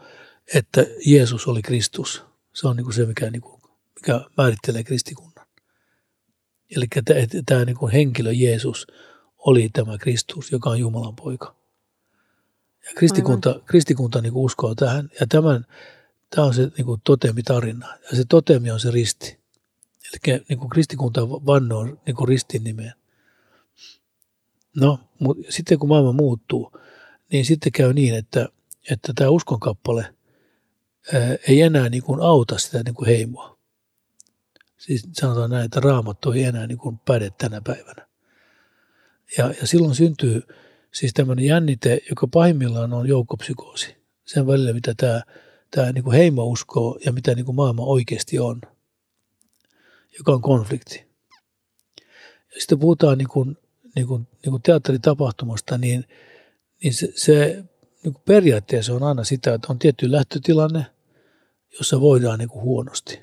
että 0.55 0.87
Jeesus 1.07 1.47
oli 1.47 1.63
Kristus. 1.63 2.23
Se 2.53 2.69
on 2.69 2.77
niin 2.77 2.85
kuin 2.85 2.95
se, 2.95 3.07
mikä, 3.07 3.31
niin 3.31 3.43
kuin, 3.43 3.63
mikä 3.95 4.21
määrittelee 4.37 4.85
kristikunnan. 4.85 5.47
Eli 6.77 6.87
tämä 7.47 7.65
niin 7.65 7.91
henkilö 7.93 8.33
Jeesus 8.33 8.87
oli 9.47 9.69
tämä 9.73 9.99
Kristus, 9.99 10.53
joka 10.53 10.71
on 10.71 10.81
Jumalan 10.81 11.17
poika. 11.17 11.57
Ja 12.87 12.91
kristikunta, 12.97 13.61
kristikunta 13.67 14.21
niin 14.21 14.33
kuin 14.33 14.45
uskoo 14.45 14.75
tähän, 14.75 15.11
ja 15.21 15.27
tämän, 15.27 15.67
tämä 16.31 16.47
on 16.47 16.55
se 16.55 16.71
niin 16.77 16.85
kuin 16.85 17.01
tarina, 17.45 17.89
ja 18.11 18.17
se 18.17 18.25
totemi 18.29 18.71
on 18.71 18.81
se 18.81 18.91
risti. 18.91 19.39
Eli 20.05 20.41
niin 20.49 20.59
kuin 20.59 20.71
kristikunta 20.71 21.29
vannoo 21.29 21.85
niin 21.85 22.17
kuin 22.17 22.29
ristin 22.29 22.65
nimeen. 22.65 22.93
No, 24.77 25.01
mutta 25.21 25.53
sitten 25.53 25.79
kun 25.79 25.89
maailma 25.89 26.13
muuttuu, 26.13 26.73
niin 27.33 27.45
sitten 27.45 27.73
käy 27.73 27.93
niin, 27.93 28.15
että, 28.15 28.49
että 28.91 29.13
tämä 29.15 29.31
uskonkappale 29.31 30.15
ei 31.49 31.61
enää 31.61 31.89
niin 31.89 32.03
kuin 32.03 32.21
auta 32.21 32.59
sitä 32.59 32.83
niin 32.83 32.95
kuin 32.95 33.07
heimoa. 33.07 33.59
Siis 34.79 35.09
sanotaan 35.13 35.51
näin, 35.51 35.65
että 35.65 35.81
raamattu 35.81 36.33
ei 36.33 36.45
enää 36.45 36.67
niin 36.67 36.79
kuin 36.79 36.99
päde 36.99 37.31
tänä 37.31 37.61
päivänä. 37.61 38.04
Ja, 39.39 39.55
ja 39.61 39.67
silloin 39.67 39.95
syntyy 39.95 40.43
siis 40.95 41.15
tämmöinen 41.15 41.45
jännite, 41.45 42.01
joka 42.09 42.27
pahimmillaan 42.27 42.93
on 42.93 43.09
joukkopsykoosi. 43.09 43.97
Sen 44.25 44.47
välillä, 44.47 44.73
mitä 44.73 44.95
tämä, 44.97 45.23
tämä 45.71 45.93
niin 45.93 46.05
kuin 46.05 46.17
heimo 46.17 46.45
uskoo 46.45 46.99
ja 47.05 47.13
mitä 47.13 47.35
niin 47.35 47.45
kuin 47.45 47.57
maailma 47.57 47.85
oikeasti 47.85 48.39
on, 48.39 48.61
joka 50.19 50.33
on 50.33 50.43
konflikti. 50.43 51.05
Ja 52.55 52.61
sitten 52.61 52.79
puhutaan 52.79 53.19
niin 53.19 53.29
kuin, 53.29 53.59
niin 53.97 54.07
kuin, 54.07 54.29
niin 54.45 54.51
kuin 54.51 54.63
teatteritapahtumasta, 54.63 55.79
niin, 55.79 56.05
niin 56.83 56.95
se, 56.95 57.13
se 57.17 57.65
niin 58.05 58.13
kuin 58.13 58.23
periaatteessa 58.25 58.95
on 58.95 59.03
aina 59.03 59.25
sitä, 59.25 59.55
että 59.55 59.67
on 59.71 59.79
tietty 59.79 60.13
lähtötilanne, 60.13 60.87
jossa 61.79 62.01
voidaan 62.01 62.39
niin 62.39 62.49
kuin 62.49 62.63
huonosti. 62.63 63.21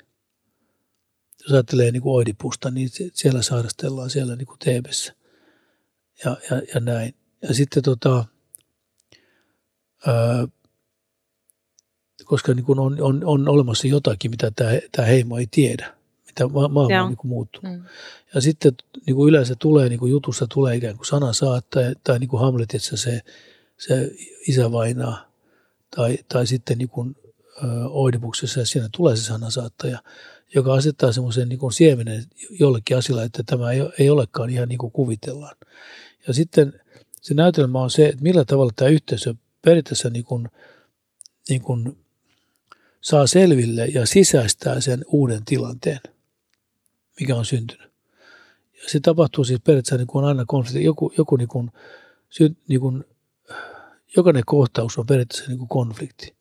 Jos 1.42 1.52
ajattelee 1.52 1.90
niin 1.90 2.02
kuin 2.02 2.14
Oidipusta, 2.14 2.70
niin 2.70 2.90
siellä 3.14 3.42
sairastellaan 3.42 4.10
siellä 4.10 4.36
niin 4.36 4.46
kuin 4.46 4.58
Teebessä 4.58 5.14
ja, 6.24 6.36
ja, 6.50 6.62
ja 6.74 6.80
näin. 6.80 7.14
Ja 7.42 7.54
sitten 7.54 7.82
tota, 7.82 8.24
ää, 10.06 10.48
koska 12.24 12.54
niin 12.54 12.64
kuin 12.64 12.78
on, 12.78 13.02
on, 13.02 13.24
on 13.24 13.48
olemassa 13.48 13.86
jotakin, 13.86 14.30
mitä 14.30 14.50
tämä, 14.56 14.70
tämä 14.92 15.08
heimo 15.08 15.38
ei 15.38 15.46
tiedä, 15.50 15.94
mitä 16.26 16.48
ma- 16.48 16.68
maailma 16.68 16.94
Joo. 16.94 17.04
on 17.04 17.10
niin 17.10 17.18
muuttunut. 17.24 17.76
Mm. 17.78 17.84
Ja 18.34 18.40
sitten 18.40 18.72
niin 19.06 19.16
kuin 19.16 19.28
yleensä 19.28 19.54
tulee, 19.58 19.88
niin 19.88 19.98
kuin 19.98 20.12
jutussa 20.12 20.46
tulee 20.46 20.76
ikään 20.76 20.96
kuin 20.96 21.06
sana 21.06 21.32
saa, 21.32 21.60
tai, 21.70 21.94
tai 22.04 22.18
niin 22.18 22.28
kuin 22.28 22.40
Hamletissa 22.40 22.96
se, 22.96 23.20
se 23.78 24.10
isä 24.48 24.72
vainaa 24.72 25.32
tai, 25.96 26.18
tai 26.28 26.46
sitten 26.46 26.78
niin 26.78 26.88
kuin, 26.88 27.16
oidipuksessa 27.90 28.60
ja 28.60 28.66
siinä 28.66 28.88
tulee 28.96 29.16
se 29.16 29.22
sanasaattaja, 29.22 30.02
joka 30.54 30.74
asettaa 30.74 31.12
semmoisen 31.12 31.48
niin 31.48 31.72
siemenen 31.72 32.24
jollekin 32.50 32.96
asialle, 32.96 33.24
että 33.24 33.42
tämä 33.46 33.72
ei, 33.72 33.80
ei 33.98 34.10
olekaan 34.10 34.50
ihan 34.50 34.68
niin 34.68 34.78
kuin 34.78 34.92
kuvitellaan. 34.92 35.56
Ja 36.26 36.34
sitten 36.34 36.80
se 37.20 37.34
näytelmä 37.34 37.80
on 37.80 37.90
se, 37.90 38.06
että 38.08 38.22
millä 38.22 38.44
tavalla 38.44 38.72
tämä 38.76 38.88
yhteisö 38.88 39.34
periaatteessa 39.62 40.10
niin 40.10 40.24
kuin, 40.24 40.48
niin 41.48 41.62
kuin 41.62 41.98
saa 43.00 43.26
selville 43.26 43.86
ja 43.86 44.06
sisäistää 44.06 44.80
sen 44.80 45.04
uuden 45.06 45.44
tilanteen, 45.44 46.00
mikä 47.20 47.36
on 47.36 47.44
syntynyt. 47.44 47.92
Ja 48.82 48.88
se 48.88 49.00
tapahtuu 49.00 49.44
siis 49.44 49.60
periaatteessa 49.60 49.96
niin 49.96 50.06
kuin 50.06 50.24
aina 50.24 50.44
konflikti. 50.46 50.84
Joku, 50.84 51.12
joku 51.18 51.36
niin 51.36 51.48
kuin, 51.48 51.70
niin 52.68 52.80
kuin, 52.80 53.04
jokainen 54.16 54.42
kohtaus 54.46 54.98
on 54.98 55.06
periaatteessa 55.06 55.48
niin 55.48 55.58
kuin 55.58 55.68
konflikti. 55.68 56.34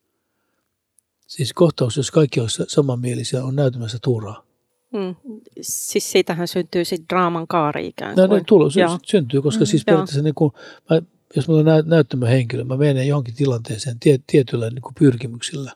Siis 1.28 1.54
kohtaus, 1.54 1.98
jos 1.98 2.12
kaikki 2.12 2.39
olisi 2.39 2.63
samanmielisiä, 2.67 3.44
on 3.44 3.56
näytämässä 3.56 3.98
turhaa. 4.04 4.51
Mm. 4.93 5.15
Siis 5.62 6.12
siitähän 6.12 6.47
syntyy 6.47 6.86
sitten 6.86 7.10
draaman 7.10 7.47
kaari 7.47 7.88
ikään 7.88 8.15
kuin. 8.15 8.30
No, 8.30 8.36
no 8.36 8.43
tulo, 8.47 8.69
se 8.69 8.82
syntyy, 9.06 9.41
koska 9.41 9.63
mm, 9.63 9.65
siis 9.65 9.86
periaatteessa 9.86 10.23
niin 10.23 10.36
kuin, 10.36 10.51
mä, 10.89 11.01
jos 11.36 11.47
mä 11.47 11.54
olen 11.54 11.86
näyttämä 11.86 12.27
henkilö, 12.27 12.63
mä 12.63 12.77
menen 12.77 13.08
johonkin 13.08 13.36
tilanteeseen 13.36 13.99
tie, 13.99 14.19
tietyllä 14.27 14.69
niin 14.69 14.82
kuin 14.82 14.95
pyrkimyksillä 14.95 15.71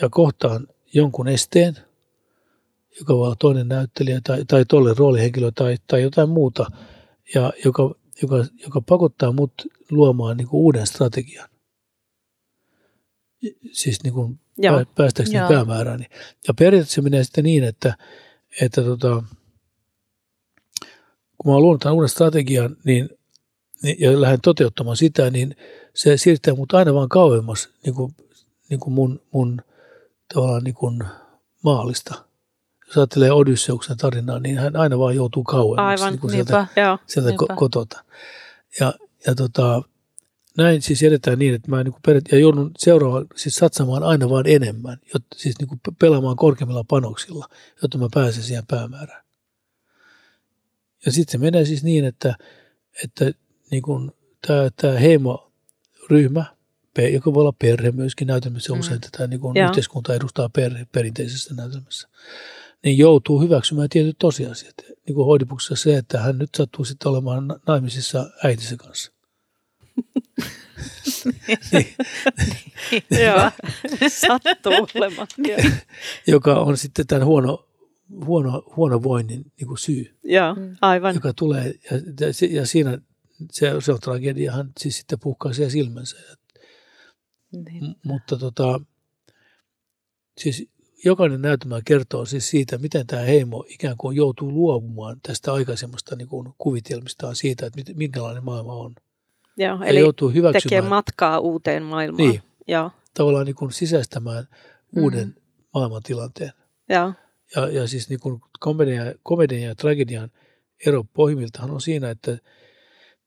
ja 0.00 0.08
kohtaan 0.08 0.66
jonkun 0.94 1.28
esteen, 1.28 1.76
joka 2.98 3.14
voi 3.14 3.26
olla 3.26 3.36
toinen 3.38 3.68
näyttelijä 3.68 4.20
tai, 4.24 4.44
tai 4.44 4.64
tolle 4.64 4.94
roolihenkilö 4.98 5.50
tai, 5.54 5.76
tai 5.86 6.02
jotain 6.02 6.28
muuta, 6.28 6.66
ja 7.34 7.52
joka, 7.64 7.94
joka, 8.22 8.44
joka 8.62 8.80
pakottaa 8.80 9.32
mut 9.32 9.52
luomaan 9.90 10.36
niin 10.36 10.48
kuin 10.48 10.60
uuden 10.60 10.86
strategian. 10.86 11.48
Siis 13.72 14.02
niin 14.02 14.14
kuin 14.14 14.40
Joo. 14.58 14.84
päästäkseni 14.94 15.38
Joo. 15.38 15.48
päämäärään. 15.48 16.06
Ja 16.48 16.54
periaatteessa 16.54 17.02
menee 17.02 17.24
sitten 17.24 17.44
niin, 17.44 17.64
että, 17.64 17.94
että 18.60 18.82
tota, 18.82 19.22
kun 21.38 21.50
mä 21.50 21.52
oon 21.52 21.62
luonut 21.62 21.80
tämän 21.80 21.94
uuden 21.94 22.08
strategian 22.08 22.76
niin, 22.84 23.08
niin, 23.82 23.96
ja 24.00 24.20
lähden 24.20 24.40
toteuttamaan 24.40 24.96
sitä, 24.96 25.30
niin 25.30 25.56
se 25.94 26.16
siirtää 26.16 26.54
mut 26.54 26.74
aina 26.74 26.94
vaan 26.94 27.08
kauemmas 27.08 27.68
niin 27.84 27.94
kuin, 27.94 28.14
niin 28.70 28.80
kuin 28.80 28.94
mun, 28.94 29.20
mun 29.32 29.62
tavallaan 30.34 30.64
niin 30.64 30.74
kuin 30.74 31.04
maalista. 31.62 32.14
Jos 32.86 32.96
ajattelee 32.96 33.32
Odysseuksen 33.32 33.96
tarinaa, 33.96 34.38
niin 34.38 34.58
hän 34.58 34.76
aina 34.76 34.98
vaan 34.98 35.16
joutuu 35.16 35.44
kauemmas 35.44 36.00
Aivan, 36.00 36.12
niin 36.12 36.20
kuin 36.20 36.32
niinpä, 36.32 36.66
sieltä, 36.74 36.80
joo, 36.80 36.98
sieltä 37.06 37.30
niinpä. 37.30 37.54
kotota. 37.56 38.04
Ja, 38.80 38.94
ja 39.26 39.34
tota, 39.34 39.82
näin 40.58 40.82
siis 40.82 41.02
edetään 41.02 41.38
niin, 41.38 41.54
että 41.54 41.70
mä 41.70 41.84
niin 41.84 41.92
kuin 41.92 42.22
ja 42.32 42.38
joudun 42.38 42.70
seuraavaan 42.78 43.26
siis 43.36 43.56
satsamaan 43.56 44.02
aina 44.02 44.30
vaan 44.30 44.46
enemmän, 44.46 44.98
jotta, 45.14 45.36
siis 45.38 45.58
niin 45.58 45.68
kuin 45.68 45.80
pelaamaan 45.98 46.36
korkeimmilla 46.36 46.84
panoksilla, 46.84 47.48
jotta 47.82 47.98
mä 47.98 48.08
pääsen 48.14 48.42
siihen 48.42 48.66
päämäärään. 48.66 49.24
Ja 51.06 51.12
sitten 51.12 51.32
se 51.32 51.38
menee 51.38 51.64
siis 51.64 51.84
niin, 51.84 52.04
että, 52.04 52.36
että 53.04 53.32
niin 53.70 53.82
kuin 53.82 54.12
tämä, 54.46 54.70
tämä 54.76 54.98
heimo-ryhmä, 54.98 56.44
joka 57.12 57.34
voi 57.34 57.40
olla 57.40 57.52
perhe 57.52 57.90
myöskin 57.90 58.26
näytelmässä, 58.26 58.72
mm. 58.72 58.80
usein 58.80 59.00
tätä 59.00 59.26
niin 59.26 59.40
kuin 59.40 59.56
yhteiskunta 59.56 60.14
edustaa 60.14 60.48
perhe 60.48 60.86
perinteisessä 60.92 61.54
näytelmässä, 61.54 62.08
niin 62.84 62.98
joutuu 62.98 63.40
hyväksymään 63.40 63.88
tietyt 63.88 64.18
tosiasiat. 64.18 64.74
Niin 65.06 65.14
kuin 65.14 65.26
hoidipuksessa 65.26 65.76
se, 65.76 65.96
että 65.96 66.20
hän 66.20 66.38
nyt 66.38 66.50
sattuu 66.56 66.84
sitten 66.84 67.10
olemaan 67.10 67.60
naimisissa 67.66 68.30
äitinsä 68.44 68.76
kanssa. 68.76 69.13
Niin, 71.72 71.94
Joo, 73.24 73.50
sattuu 74.08 74.72
olemaan. 74.94 75.28
Joka 76.26 76.54
on 76.54 76.76
sitten 76.76 77.06
tämän 77.06 77.26
huono, 77.26 77.68
huono, 78.24 78.62
huono 78.76 79.02
voinnin 79.02 79.52
niin 79.60 79.68
kuin 79.68 79.78
syy. 79.78 80.18
Joo, 80.22 80.54
mm. 80.54 80.76
aivan. 80.80 81.14
Joka 81.14 81.32
tulee, 81.32 81.74
ja, 81.90 81.98
ja 82.50 82.66
siinä 82.66 82.98
se, 83.52 83.72
se 83.80 83.92
on 83.92 84.00
tragediahan 84.00 84.72
siis 84.78 84.96
sitten 84.96 85.20
puhkaisee 85.20 85.70
silmänsä. 85.70 86.16
Niin. 87.52 87.94
Mutta 88.04 88.36
tota, 88.36 88.80
siis 90.38 90.68
jokainen 91.04 91.42
näytelmä 91.42 91.80
kertoo 91.84 92.24
siis 92.24 92.50
siitä, 92.50 92.78
miten 92.78 93.06
tämä 93.06 93.22
heimo 93.22 93.64
ikään 93.68 93.96
kuin 93.96 94.16
joutuu 94.16 94.52
luovumaan 94.52 95.20
tästä 95.22 95.52
aikaisemmasta 95.52 96.16
niin 96.16 96.28
kuin 96.28 96.54
kuvitelmistaan 96.58 97.36
siitä, 97.36 97.66
että 97.66 97.92
minkälainen 97.94 98.44
maailma 98.44 98.72
on. 98.72 98.94
Joo, 99.56 99.78
eli 99.84 100.00
joutuu 100.00 100.28
hyväksymään. 100.28 100.62
tekee 100.62 100.80
matkaa 100.80 101.38
uuteen 101.38 101.82
maailmaan. 101.82 102.28
Niin, 102.28 102.42
Joo. 102.68 102.90
tavallaan 103.14 103.46
niin 103.46 103.56
kuin 103.56 103.72
sisäistämään 103.72 104.48
uuden 104.96 105.26
mm. 105.26 105.34
maailmantilanteen. 105.74 106.52
Joo. 106.88 107.12
Ja, 107.56 107.68
ja 107.68 107.88
siis 107.88 108.08
niin 108.08 108.20
kuin 108.20 108.40
komedian, 108.60 109.14
komedian 109.22 109.62
ja 109.62 109.74
tragedian 109.74 110.30
ero 110.86 111.04
pohjimmiltaan 111.04 111.70
on 111.70 111.80
siinä, 111.80 112.10
että, 112.10 112.38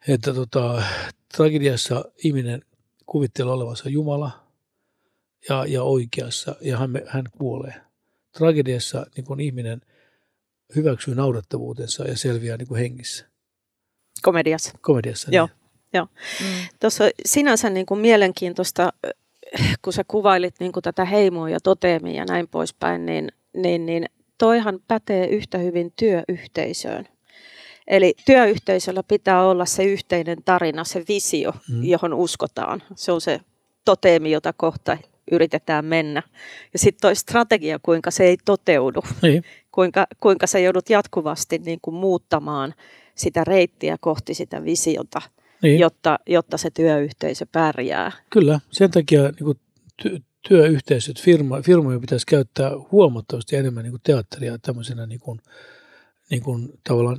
että 0.07 0.33
tota, 0.33 0.83
tragediassa 1.37 2.05
ihminen 2.23 2.61
kuvittelee 3.05 3.53
olevansa 3.53 3.89
Jumala 3.89 4.47
ja, 5.49 5.65
ja 5.67 5.83
oikeassa 5.83 6.55
ja 6.61 6.77
hän, 6.77 6.89
hän 7.07 7.25
kuolee. 7.37 7.73
Tragediassa 8.37 9.05
niin 9.15 9.25
kuin 9.25 9.39
ihminen 9.39 9.81
hyväksyy 10.75 11.15
naudattavuutensa 11.15 12.03
ja 12.03 12.17
selviää 12.17 12.57
niin 12.57 12.67
kuin 12.67 12.79
hengissä. 12.79 13.25
Komediassa. 14.21 14.71
Komediassa, 14.81 15.31
Joo. 15.31 15.47
Niin. 15.47 15.66
Joo. 15.93 16.07
Mm. 16.41 16.47
Tuossa 16.79 17.03
sinänsä 17.25 17.69
niin 17.69 17.85
kuin 17.85 17.99
mielenkiintoista, 17.99 18.93
kun 19.81 19.93
sä 19.93 20.03
kuvailit 20.07 20.55
niin 20.59 20.71
kuin 20.71 20.83
tätä 20.83 21.05
heimoa 21.05 21.49
ja 21.49 21.59
toteemia 21.59 22.13
ja 22.13 22.25
näin 22.25 22.47
poispäin, 22.47 23.05
niin, 23.05 23.31
niin, 23.53 23.85
niin 23.85 24.05
toihan 24.37 24.79
pätee 24.87 25.27
yhtä 25.27 25.57
hyvin 25.57 25.93
työyhteisöön. 25.95 27.07
Eli 27.87 28.13
työyhteisöllä 28.25 29.03
pitää 29.03 29.47
olla 29.47 29.65
se 29.65 29.83
yhteinen 29.83 30.37
tarina, 30.45 30.83
se 30.83 31.03
visio, 31.07 31.53
mm. 31.69 31.83
johon 31.83 32.13
uskotaan. 32.13 32.83
Se 32.95 33.11
on 33.11 33.21
se 33.21 33.41
toteemi, 33.85 34.31
jota 34.31 34.53
kohta 34.53 34.97
yritetään 35.31 35.85
mennä. 35.85 36.23
Ja 36.73 36.79
sitten 36.79 37.01
toi 37.01 37.15
strategia, 37.15 37.79
kuinka 37.79 38.11
se 38.11 38.23
ei 38.23 38.37
toteudu. 38.45 39.01
Niin. 39.21 39.43
Kuinka, 39.71 40.07
kuinka 40.19 40.47
sä 40.47 40.59
joudut 40.59 40.89
jatkuvasti 40.89 41.57
niin 41.57 41.79
kuin 41.81 41.95
muuttamaan 41.95 42.73
sitä 43.15 43.43
reittiä 43.43 43.97
kohti 43.99 44.33
sitä 44.33 44.63
visiota– 44.63 45.21
niin. 45.61 45.79
jotta, 45.79 46.19
jotta 46.27 46.57
se 46.57 46.69
työyhteisö 46.69 47.45
pärjää. 47.51 48.11
Kyllä, 48.29 48.59
sen 48.71 48.91
takia 48.91 49.21
niin 49.23 49.45
kuin 49.45 49.59
ty- 50.03 50.21
työyhteisöt, 50.47 51.21
firma, 51.21 51.61
firmoja 51.61 51.99
pitäisi 51.99 52.25
käyttää 52.25 52.71
huomattavasti 52.91 53.55
enemmän 53.55 53.83
niin 53.83 53.91
kuin 53.91 54.01
teatteria 54.03 54.57
tämmöisenä 54.59 55.05
niin 55.05 55.19
kuin, 55.19 55.41
niin 56.29 56.43
kuin 56.43 56.79
tavallaan, 56.87 57.17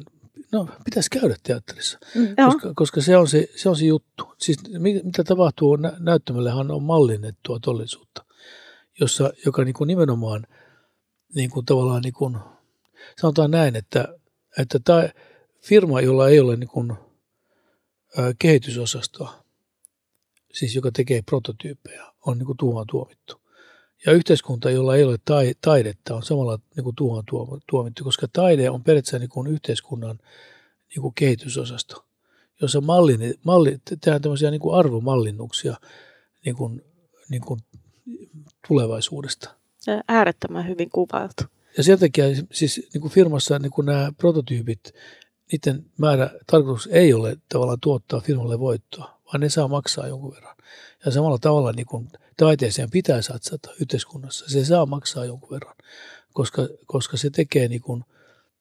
no 0.53 0.69
pitäisi 0.85 1.11
käydä 1.11 1.37
teatterissa, 1.43 1.99
mm, 2.15 2.29
koska, 2.45 2.73
koska 2.75 3.01
se, 3.01 3.17
on 3.17 3.29
se, 3.29 3.49
se 3.57 3.69
on 3.69 3.77
se 3.77 3.85
juttu. 3.85 4.35
Siis 4.39 4.59
mitä 5.05 5.25
tapahtuu 5.25 5.77
nä- 5.77 5.97
näyttämällähän 5.99 6.71
on 6.71 6.83
mallinnettua 6.83 7.59
todellisuutta, 7.63 8.25
jossa, 9.01 9.33
joka 9.47 9.65
niin 9.65 9.75
kuin 9.75 9.89
nimenomaan 9.89 10.47
niin 11.35 11.51
kuin 11.51 11.67
tavallaan 11.67 12.03
niin 12.03 12.15
kuin, 12.15 12.37
sanotaan 13.21 13.51
näin, 13.51 13.77
että, 13.77 14.09
että 14.59 14.79
tämä 14.85 15.09
firma, 15.65 16.01
jolla 16.01 16.29
ei 16.29 16.41
ole 16.41 16.57
niin 16.57 16.69
kuin– 16.69 16.93
kehitysosastoa, 18.39 19.45
siis 20.53 20.75
joka 20.75 20.91
tekee 20.93 21.23
prototyyppejä, 21.23 22.05
on 22.27 22.39
niin 22.39 22.47
kuin 22.47 22.59
tuohon 22.59 22.87
tuomittu. 22.91 23.41
Ja 24.07 24.13
yhteiskunta, 24.13 24.71
jolla 24.71 24.97
ei 24.97 25.05
ole 25.05 25.17
taidetta, 25.61 26.15
on 26.15 26.23
samalla 26.23 26.59
niin 26.77 26.85
kuin 26.85 26.97
tuohon 26.97 27.25
tuomittu, 27.71 28.05
koska 28.05 28.29
taide 28.33 28.71
on 28.71 28.85
periaatteessa 28.85 29.19
niin 29.19 29.29
kuin 29.29 29.47
yhteiskunnan 29.47 30.19
niin 30.95 31.03
kuin 31.03 31.15
kehitysosasto, 31.15 32.05
jossa 32.61 32.81
malli, 32.81 33.39
malli, 33.45 33.79
tehdään 33.85 34.23
tämmöisiä 34.23 34.51
niin 34.51 34.61
kuin 34.61 34.79
arvomallinnuksia 34.79 35.77
niin 36.45 36.57
kuin, 36.57 36.83
niin 37.29 37.43
kuin 37.43 37.61
tulevaisuudesta. 38.69 39.55
Äärettömän 40.09 40.69
hyvin 40.69 40.91
kuvailtu. 40.91 41.45
Ja 41.77 41.83
sen 41.83 41.99
takia 41.99 42.25
siis 42.53 42.89
niin 42.95 43.01
kuin 43.01 43.13
firmassa 43.13 43.59
niin 43.59 43.71
kuin 43.71 43.87
nämä 43.87 44.13
prototyypit, 44.17 44.95
niiden 45.53 45.85
määrä, 45.99 46.31
tarkoitus 46.47 46.89
ei 46.93 47.13
ole 47.13 47.37
tavallaan 47.49 47.81
tuottaa 47.81 48.21
firmalle 48.21 48.59
voittoa, 48.59 49.21
vaan 49.27 49.41
ne 49.41 49.49
saa 49.49 49.69
maksaa 49.69 50.07
jonkun 50.07 50.35
verran. 50.35 50.57
Ja 51.05 51.13
samalla 51.13 51.39
tavalla 51.39 51.73
niin 51.73 51.87
kuin 51.87 52.09
taiteeseen 52.37 52.91
pitää 52.91 53.23
satsata 53.23 53.71
yhteiskunnassa, 53.81 54.49
se 54.49 54.65
saa 54.65 54.87
maksaa 54.87 55.25
jonkun 55.25 55.51
verran, 55.51 55.77
koska, 56.33 56.69
koska 56.87 57.17
se 57.17 57.31
tekee 57.31 57.69
niin 57.69 57.83
kuin, 57.83 58.05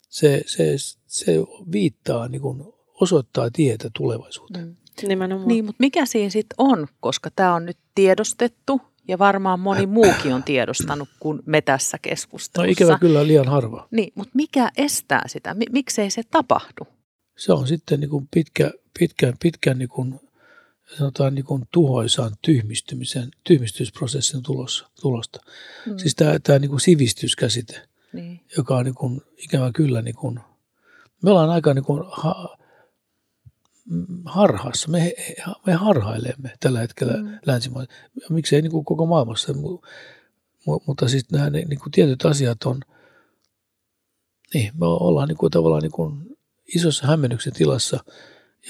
se, 0.10 0.42
se, 0.46 0.76
se 1.08 1.34
viittaa, 1.72 2.28
niin 2.28 2.42
kuin, 2.42 2.64
osoittaa 3.02 3.50
tietä 3.54 3.90
tulevaisuuteen. 3.98 4.66
Mm. 4.68 4.76
Nimenomaan. 5.08 5.48
Niin, 5.48 5.66
mutta 5.66 5.80
mikä 5.80 6.06
siinä 6.06 6.30
sitten 6.30 6.56
on, 6.58 6.88
koska 7.00 7.30
tämä 7.36 7.56
on 7.56 7.66
nyt 7.66 7.78
tiedostettu 7.96 8.82
ja 9.08 9.20
varmaan 9.20 9.60
moni 9.60 9.86
muukin 9.86 10.34
on 10.34 10.44
tiedostanut 10.44 11.10
kuin 11.20 11.40
me 11.46 11.62
tässä 11.62 11.98
keskustelussa. 12.02 12.68
No 12.68 12.72
ikävä 12.72 13.00
kyllä 13.00 13.28
liian 13.28 13.48
harva. 13.48 13.88
Niin, 13.92 14.14
mutta 14.16 14.32
mikä 14.34 14.70
estää 14.78 15.24
sitä? 15.28 15.56
Miksei 15.72 16.10
se 16.10 16.24
tapahdu? 16.32 16.88
Se 17.38 17.54
on 17.54 17.68
sitten 17.68 18.00
niin 18.00 18.10
kuin 18.10 18.28
pitkä, 18.32 18.72
pitkän, 19.00 19.34
pitkän 19.42 19.78
niin 19.78 19.90
kuin, 19.90 20.20
sanotaan 20.98 21.36
niin 21.36 21.46
kuin 21.46 21.64
tuhoisaan 21.72 22.32
tyhmistymisen, 22.42 23.32
tyhmistysprosessin 23.44 24.44
tulossa, 24.44 24.90
tulosta. 25.02 25.40
Mm. 25.86 25.98
Siis 25.98 26.16
tämä, 26.16 26.40
tämä 26.40 26.60
niin 26.60 26.70
kuin 26.70 26.82
sivistyskäsite, 26.82 27.88
niin. 28.14 28.40
joka 28.58 28.78
on 28.78 28.86
niin 28.86 28.96
kuin, 28.96 29.22
ikävä 29.38 29.72
kyllä, 29.72 30.02
niin 30.02 30.16
kuin, 30.16 30.40
me 31.24 31.30
ollaan 31.30 31.50
aika 31.50 31.74
niin 31.74 31.86
kuin, 31.86 32.04
ha, 32.12 32.58
harhassa. 34.26 34.92
Me, 34.92 35.14
me 35.66 35.74
harhailemme 35.74 36.52
tällä 36.60 36.80
hetkellä 36.80 37.14
mm. 37.14 37.40
länsimaissa. 37.46 37.94
Miksei 38.30 38.62
niin 38.62 38.72
kuin 38.72 38.86
koko 38.86 39.06
maailmassa, 39.06 39.54
mutta 40.86 41.08
siis 41.08 41.32
nämä 41.32 41.50
niin 41.50 41.80
kuin 41.80 41.92
tietyt 41.92 42.26
asiat 42.26 42.64
on, 42.64 42.80
niin 44.54 44.72
me 44.80 44.86
ollaan 44.86 45.28
niin 45.28 45.38
kuin 45.38 45.52
tavallaan 45.52 45.84
niin 45.84 45.92
kuin 45.92 46.38
isossa 46.76 47.08
hämmennyksen 47.08 47.54
tilassa 47.54 48.04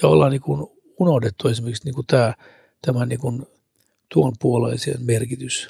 ja 0.02 0.08
ollaan 0.08 0.30
niin 0.30 0.40
kuin 0.40 0.66
unohdettu 1.00 1.48
esimerkiksi 1.48 1.84
niin 1.84 1.94
kuin 1.94 2.06
tämä, 2.06 2.34
tämä 2.86 3.06
niin 3.06 3.20
kuin 3.20 3.46
tuon 4.14 4.32
puoleisen 4.40 4.96
merkitys, 5.04 5.68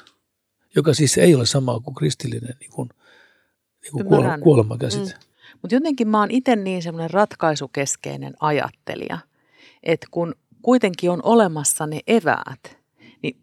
joka 0.75 0.93
siis 0.93 1.17
ei 1.17 1.35
ole 1.35 1.45
sama 1.45 1.79
kuin 1.79 1.95
kristillinen 1.95 2.55
niin 2.59 2.71
kuin, 2.71 2.89
niin 3.81 3.91
kuin 3.91 4.05
kuolema, 4.05 4.37
kuolemakäsite. 4.37 5.13
Mm. 5.13 5.19
Mutta 5.61 5.75
jotenkin 5.75 6.07
mä 6.07 6.19
oon 6.19 6.31
itse 6.31 6.55
niin 6.55 6.83
semmoinen 6.83 7.09
ratkaisukeskeinen 7.09 8.33
ajattelija, 8.39 9.19
että 9.83 10.07
kun 10.11 10.35
kuitenkin 10.61 11.11
on 11.11 11.19
olemassa 11.23 11.87
ne 11.87 11.99
eväät, 12.07 12.77
niin 13.23 13.37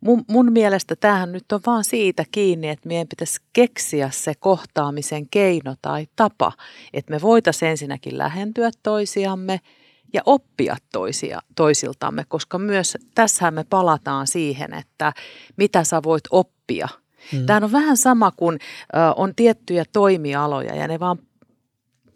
mun, 0.00 0.24
mun 0.28 0.52
mielestä 0.52 0.96
tämähän 0.96 1.32
nyt 1.32 1.52
on 1.52 1.60
vaan 1.66 1.84
siitä 1.84 2.24
kiinni, 2.32 2.68
että 2.68 2.88
meidän 2.88 3.08
pitäisi 3.08 3.40
keksiä 3.52 4.10
se 4.12 4.34
kohtaamisen 4.34 5.28
keino 5.30 5.74
tai 5.82 6.06
tapa, 6.16 6.52
että 6.92 7.12
me 7.12 7.20
voitaisiin 7.22 7.70
ensinnäkin 7.70 8.18
lähentyä 8.18 8.70
toisiamme– 8.82 9.60
ja 10.12 10.22
oppia 10.26 10.76
toisia, 10.92 11.40
toisiltamme, 11.56 12.24
koska 12.28 12.58
myös 12.58 12.98
tässähän 13.14 13.54
me 13.54 13.64
palataan 13.70 14.26
siihen, 14.26 14.74
että 14.74 15.12
mitä 15.56 15.84
sä 15.84 16.02
voit 16.02 16.24
oppia. 16.30 16.88
Mm. 17.32 17.46
Tämä 17.46 17.64
on 17.64 17.72
vähän 17.72 17.96
sama 17.96 18.30
kuin 18.36 18.58
on 19.16 19.34
tiettyjä 19.34 19.84
toimialoja 19.92 20.74
ja 20.74 20.88
ne 20.88 21.00
vaan 21.00 21.18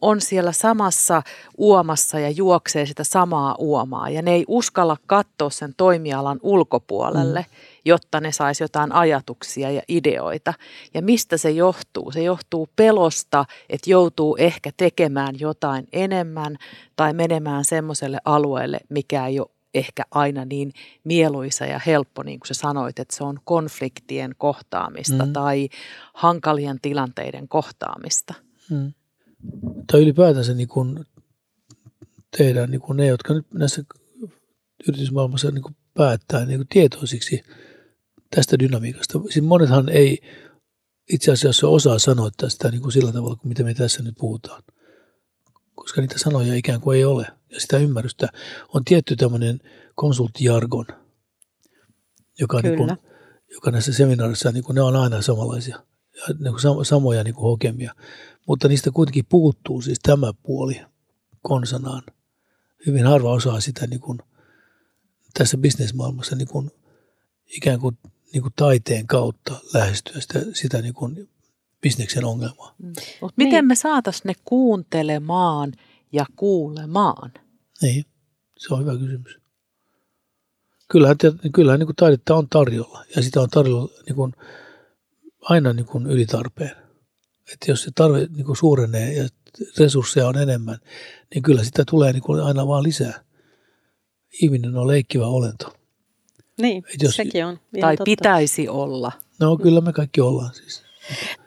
on 0.01 0.21
siellä 0.21 0.53
samassa 0.53 1.23
uomassa 1.59 2.19
ja 2.19 2.31
juoksee 2.31 2.87
sitä 2.87 3.05
samaa 3.05 3.55
uomaa 3.59 4.11
ja 4.11 4.23
ne 4.23 4.31
ei 4.31 4.45
uskalla 4.49 4.97
katsoa 5.07 5.51
sen 5.51 5.75
toimialan 5.77 6.39
ulkopuolelle, 6.43 7.41
mm. 7.41 7.57
jotta 7.85 8.21
ne 8.21 8.33
saisi 8.33 8.65
jotain 8.65 8.93
ajatuksia 8.93 9.71
ja 9.71 9.83
ideoita. 9.89 10.55
Ja 10.95 11.03
mistä 11.03 11.37
se 11.37 11.51
johtuu? 11.51 12.13
Se 12.13 12.23
johtuu 12.23 12.69
pelosta, 12.77 13.45
että 13.69 13.91
joutuu 13.91 14.37
ehkä 14.37 14.71
tekemään 14.77 15.35
jotain 15.41 15.89
enemmän 15.93 16.57
tai 16.97 17.13
menemään 17.13 17.65
semmoiselle 17.65 18.19
alueelle, 18.25 18.81
mikä 18.89 19.27
ei 19.27 19.41
ole 19.41 19.51
ehkä 19.75 20.03
aina 20.11 20.45
niin 20.45 20.73
mieluisa 21.05 21.67
ja 21.67 21.81
helppo, 21.87 22.23
niin 22.23 22.41
kuin 22.41 22.49
sä 22.49 22.55
sanoit, 22.55 22.99
että 22.99 23.17
se 23.17 23.25
on 23.25 23.39
konfliktien 23.45 24.35
kohtaamista 24.39 25.27
mm. 25.27 25.33
tai 25.33 25.69
hankalien 26.15 26.81
tilanteiden 26.83 27.49
kohtaamista. 27.49 28.35
Mm 28.71 28.93
tai 29.93 30.03
ylipäätänsä 30.03 30.55
niin 30.55 30.69
kuin 30.69 31.05
tehdään 32.39 32.71
niin 32.71 32.81
kuin 32.81 32.97
ne, 32.97 33.07
jotka 33.07 33.35
nyt 33.35 33.47
näissä 33.55 33.85
yritysmaailmassa 34.89 35.51
niin 35.51 35.63
kuin 35.63 35.77
päättää 35.95 36.45
niin 36.45 36.59
kuin 36.59 36.69
tietoisiksi 36.69 37.43
tästä 38.35 38.59
dynamiikasta. 38.59 39.21
Siis 39.31 39.45
monethan 39.45 39.89
ei 39.89 40.19
itse 41.11 41.33
asiassa 41.33 41.69
osaa 41.69 41.99
sanoa 41.99 42.31
tästä 42.37 42.71
niin 42.71 42.83
kuin 42.83 42.93
sillä 42.93 43.13
tavalla 43.13 43.37
kuin 43.37 43.49
mitä 43.49 43.63
me 43.63 43.75
tässä 43.75 44.03
nyt 44.03 44.15
puhutaan, 44.19 44.63
koska 45.75 46.01
niitä 46.01 46.19
sanoja 46.19 46.55
ikään 46.55 46.81
kuin 46.81 46.97
ei 46.97 47.05
ole 47.05 47.27
ja 47.51 47.61
sitä 47.61 47.79
ymmärrystä 47.79 48.29
on 48.69 48.85
tietty 48.85 49.17
tämmöinen 49.17 49.61
konsulttijargon, 49.95 50.87
joka, 52.41 52.61
niin 52.61 52.77
kuin, 52.77 52.91
joka 53.55 53.71
näissä 53.71 53.93
seminaarissa 53.93 54.53
niin 54.53 54.65
kuin 54.65 54.75
ne 54.75 54.83
on 54.83 54.97
aina 54.97 55.23
samanlaisia, 55.23 55.83
niin 56.29 56.55
kuin 56.55 56.85
samoja 56.87 57.25
niin 57.25 57.35
kuin 57.35 57.51
hokemia. 57.51 57.95
Mutta 58.47 58.69
niistä 58.69 58.91
kuitenkin 58.91 59.27
puuttuu 59.29 59.83
siis 59.83 59.99
tämä 60.03 60.33
puoli 60.43 60.81
konsanaan. 61.43 62.03
Hyvin 62.87 63.07
harva 63.07 63.33
osaa 63.33 63.61
sitä 63.61 63.87
niin 63.87 64.01
kuin 64.01 64.19
tässä 65.39 65.59
bisnesmaailmassa 65.59 66.37
niin 66.37 66.49
kuin 66.49 66.71
ikään 67.57 67.81
kuin, 67.81 67.99
niin 68.33 68.43
kuin 68.43 68.53
taiteen 68.57 69.07
kautta 69.07 69.61
lähestyä 69.75 70.21
sitä, 70.21 70.41
sitä 70.53 70.83
niin 70.83 70.95
kuin 70.95 71.29
bisneksen 71.81 72.25
ongelmaa. 72.25 72.75
Mm. 72.79 72.93
Mut 73.21 73.33
miten 73.37 73.53
niin. 73.53 73.67
me 73.67 73.75
saataisiin 73.75 74.23
ne 74.25 74.35
kuuntelemaan 74.45 75.73
ja 76.13 76.27
kuulemaan? 76.37 77.33
Niin, 77.83 78.05
se 78.59 78.75
on 78.75 78.81
hyvä 78.81 78.97
kysymys. 78.97 79.39
Kyllähän, 80.89 81.17
kyllähän 81.55 81.79
niin 81.79 81.87
kuin 81.87 81.97
taidetta 81.97 82.35
on 82.35 82.49
tarjolla 82.49 83.05
ja 83.17 83.23
sitä 83.23 83.41
on 83.41 83.51
tarjolla 83.51 83.93
niin 84.07 84.17
kuin, 84.17 84.33
aina 85.41 85.73
niin 85.73 85.87
kuin 85.87 86.07
ylitarpeen 86.07 86.77
että 87.53 87.71
jos 87.71 87.83
se 87.83 87.91
tarve 87.95 88.27
niin 88.37 88.47
kuin 88.47 88.57
suurenee 88.57 89.13
ja 89.13 89.29
resursseja 89.79 90.29
on 90.29 90.39
enemmän, 90.39 90.79
niin 91.35 91.43
kyllä 91.43 91.65
sitä 91.65 91.85
tulee 91.91 92.13
niin 92.13 92.23
kuin 92.23 92.43
aina 92.43 92.67
vaan 92.67 92.83
lisää. 92.83 93.25
Ihminen 94.43 94.77
on 94.77 94.87
leikkivä 94.87 95.27
olento. 95.27 95.73
Niin, 96.61 96.85
Et 96.95 97.03
jos, 97.03 97.17
sekin 97.17 97.47
on. 97.47 97.61
Tai 97.81 97.97
totta. 97.97 98.05
pitäisi 98.05 98.69
olla. 98.69 99.13
No 99.41 99.57
kyllä 99.57 99.81
me 99.81 99.93
kaikki 99.93 100.21
ollaan 100.21 100.55
siis. 100.55 100.83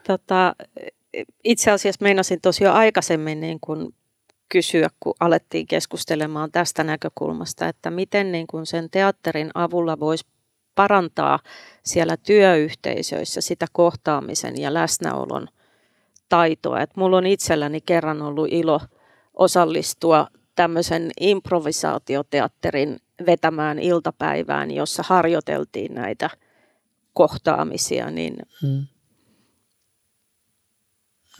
Tota, 0.06 0.54
itse 1.44 1.70
asiassa 1.70 2.02
meinasin 2.02 2.40
tosiaan 2.40 2.76
aikaisemmin 2.76 3.40
niin 3.40 3.58
kuin 3.60 3.94
kysyä, 4.48 4.88
kun 5.00 5.14
alettiin 5.20 5.66
keskustelemaan 5.66 6.52
tästä 6.52 6.84
näkökulmasta, 6.84 7.68
että 7.68 7.90
miten 7.90 8.32
niin 8.32 8.46
kuin 8.46 8.66
sen 8.66 8.90
teatterin 8.90 9.50
avulla 9.54 10.00
voisi 10.00 10.26
parantaa 10.74 11.38
siellä 11.84 12.16
työyhteisöissä 12.16 13.40
sitä 13.40 13.66
kohtaamisen 13.72 14.60
ja 14.60 14.74
läsnäolon– 14.74 15.48
taitoa. 16.28 16.80
Et 16.80 16.96
mulla 16.96 17.16
on 17.16 17.26
itselläni 17.26 17.80
kerran 17.80 18.22
ollut 18.22 18.48
ilo 18.50 18.80
osallistua 19.34 20.28
tämmöisen 20.54 21.10
improvisaatioteatterin 21.20 23.00
vetämään 23.26 23.78
iltapäivään, 23.78 24.70
jossa 24.70 25.02
harjoiteltiin 25.06 25.94
näitä 25.94 26.30
kohtaamisia. 27.12 28.10
Niin, 28.10 28.36
hmm. 28.62 28.86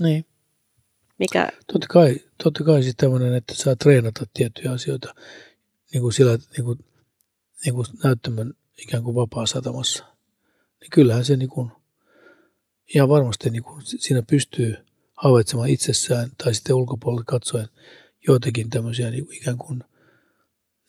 niin. 0.00 0.24
Mikä? 1.18 1.48
Totta 1.72 1.86
kai, 1.90 2.16
totta 2.44 2.64
kai 2.64 2.82
siis 2.82 2.96
tämmöinen, 2.96 3.34
että 3.34 3.54
saa 3.54 3.76
treenata 3.76 4.24
tiettyjä 4.34 4.72
asioita 4.72 5.14
niin 5.92 6.02
kuin 6.02 6.12
sillä, 6.12 6.38
niin 6.56 6.64
kuin, 6.64 6.78
niin 7.64 7.74
kuin 7.74 7.86
näyttämön 8.04 8.54
ikään 8.78 9.02
kuin 9.02 9.16
vapaa 9.16 9.46
satamassa. 9.46 10.04
Niin 10.80 10.90
kyllähän 10.90 11.24
se 11.24 11.36
niin 11.36 11.50
kuin– 11.50 11.70
ihan 12.94 13.08
varmasti 13.08 13.50
niin 13.50 13.62
kuin 13.62 13.82
siinä 13.84 14.22
pystyy 14.22 14.76
havaitsemaan 15.14 15.68
itsessään 15.68 16.30
tai 16.44 16.54
sitten 16.54 16.76
ulkopuolelle 16.76 17.24
katsoen 17.26 17.68
joitakin 18.28 18.70
tämmöisiä 18.70 19.10
niin 19.10 19.26
kuin 19.26 19.36
ikään 19.36 19.58
kuin, 19.58 19.84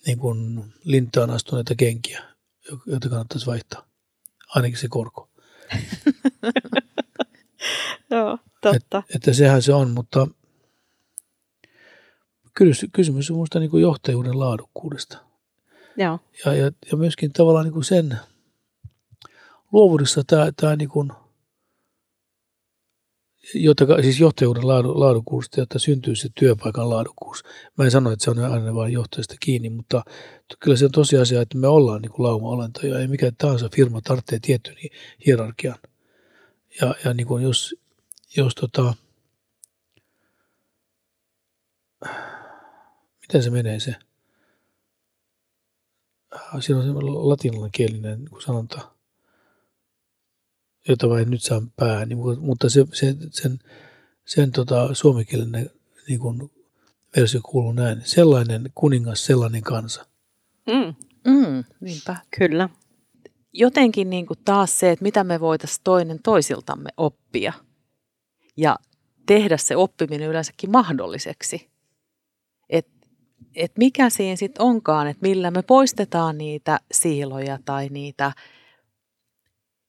niin 0.06 0.20
kuin 0.20 0.66
lintaan 0.84 1.30
astuneita 1.30 1.76
kenkiä, 1.76 2.24
joita 2.86 3.10
kannattaisi 3.10 3.46
vaihtaa. 3.46 3.88
Ainakin 4.50 4.78
se 4.78 4.88
korko. 4.88 5.30
Joo, 8.12 8.38
totta. 8.62 9.04
Et, 9.10 9.16
että 9.16 9.34
sehän 9.34 9.62
se 9.62 9.74
on, 9.74 9.92
mutta 9.92 10.28
kysymys 12.94 13.32
on 13.32 13.36
minusta 13.38 13.60
niin 13.60 13.82
johtajuuden 13.82 14.40
laadukkuudesta. 14.40 15.18
Joo. 15.98 16.20
Ja, 16.46 16.54
ja, 16.54 16.72
ja 16.92 16.98
myöskin 16.98 17.34
tavallaan 17.34 17.66
niin 17.66 17.74
kuin 17.74 17.84
sen 17.84 18.20
luovuudessa 19.72 20.24
tämä, 20.28 20.52
tämä 20.62 20.76
niin 20.76 20.90
kuin– 20.90 21.12
jotta, 23.54 23.86
siis 24.02 24.20
johtajuuden 24.20 24.68
laadu, 24.68 25.00
laadukkuudesta, 25.00 25.60
jotta 25.60 25.80
syntyy 25.80 26.16
se 26.16 26.30
työpaikan 26.36 26.90
laadukkuus. 26.90 27.44
Mä 27.78 27.86
en 27.86 27.92
sano, 27.92 28.12
että 28.12 28.26
se 28.26 28.32
on 28.32 28.40
aina 28.40 28.76
vain 28.76 28.94
johtajasta 28.94 29.36
kiinni, 29.40 29.70
mutta 29.70 30.04
kyllä 30.60 30.78
se 30.78 30.86
on 30.86 30.92
tosiasia, 30.92 31.42
että 31.42 31.58
me 31.58 31.68
ollaan 31.68 32.02
niin 32.02 32.12
lauma-olentoja. 32.18 33.00
Ei 33.00 33.08
mikä 33.08 33.32
tahansa 33.38 33.70
firma 33.76 34.02
tarvitsee 34.02 34.40
tietyn 34.42 34.76
hierarkian. 35.26 35.76
Ja, 36.82 36.96
ja 37.06 37.14
niin 37.14 37.28
kuin 37.28 37.44
jos, 37.44 37.76
jos 38.38 38.56
tota, 38.56 38.94
miten 43.22 43.44
se 43.44 43.50
menee 43.50 43.80
se? 43.80 43.96
Siinä 46.60 46.80
on 46.80 46.86
se 46.86 46.92
latinalainen 47.02 47.72
kielinen 47.72 48.20
niin 48.20 48.42
sanonta– 48.42 48.80
jota 50.88 51.08
mä 51.08 51.20
en 51.20 51.30
nyt 51.30 51.44
saa 51.44 51.62
päähän, 51.76 52.10
niin, 52.10 52.40
mutta 52.40 52.70
se, 52.70 52.86
se, 52.94 53.16
sen, 53.32 53.60
sen 54.26 54.52
tota, 54.52 54.94
suomenkielinen 54.94 55.70
niin 56.08 56.20
kuin 56.20 56.52
versio 57.16 57.42
kuuluu 57.44 57.72
näin. 57.72 58.02
Sellainen 58.04 58.72
kuningas, 58.76 59.26
sellainen 59.26 59.62
kansa. 59.62 60.06
Mm. 60.68 60.96
Mm, 61.32 61.64
niinpä. 61.80 62.16
Kyllä. 62.40 62.70
Jotenkin 63.54 64.10
niin 64.10 64.26
kuin 64.26 64.40
taas 64.46 64.80
se, 64.80 64.92
että 64.92 65.04
mitä 65.04 65.24
me 65.24 65.40
voitaisiin 65.40 65.82
toinen 65.84 66.20
toisiltamme 66.24 66.90
oppia 66.98 67.54
ja 68.58 68.76
tehdä 69.26 69.58
se 69.58 69.76
oppiminen 69.76 70.30
yleensäkin 70.30 70.72
mahdolliseksi. 70.72 71.70
Et, 72.70 72.88
et 73.56 73.72
mikä 73.78 74.10
siinä 74.10 74.36
sitten 74.36 74.62
onkaan, 74.62 75.08
että 75.08 75.22
millä 75.22 75.52
me 75.52 75.62
poistetaan 75.62 76.38
niitä 76.38 76.80
siiloja 76.92 77.60
tai 77.66 77.90
niitä 77.90 78.32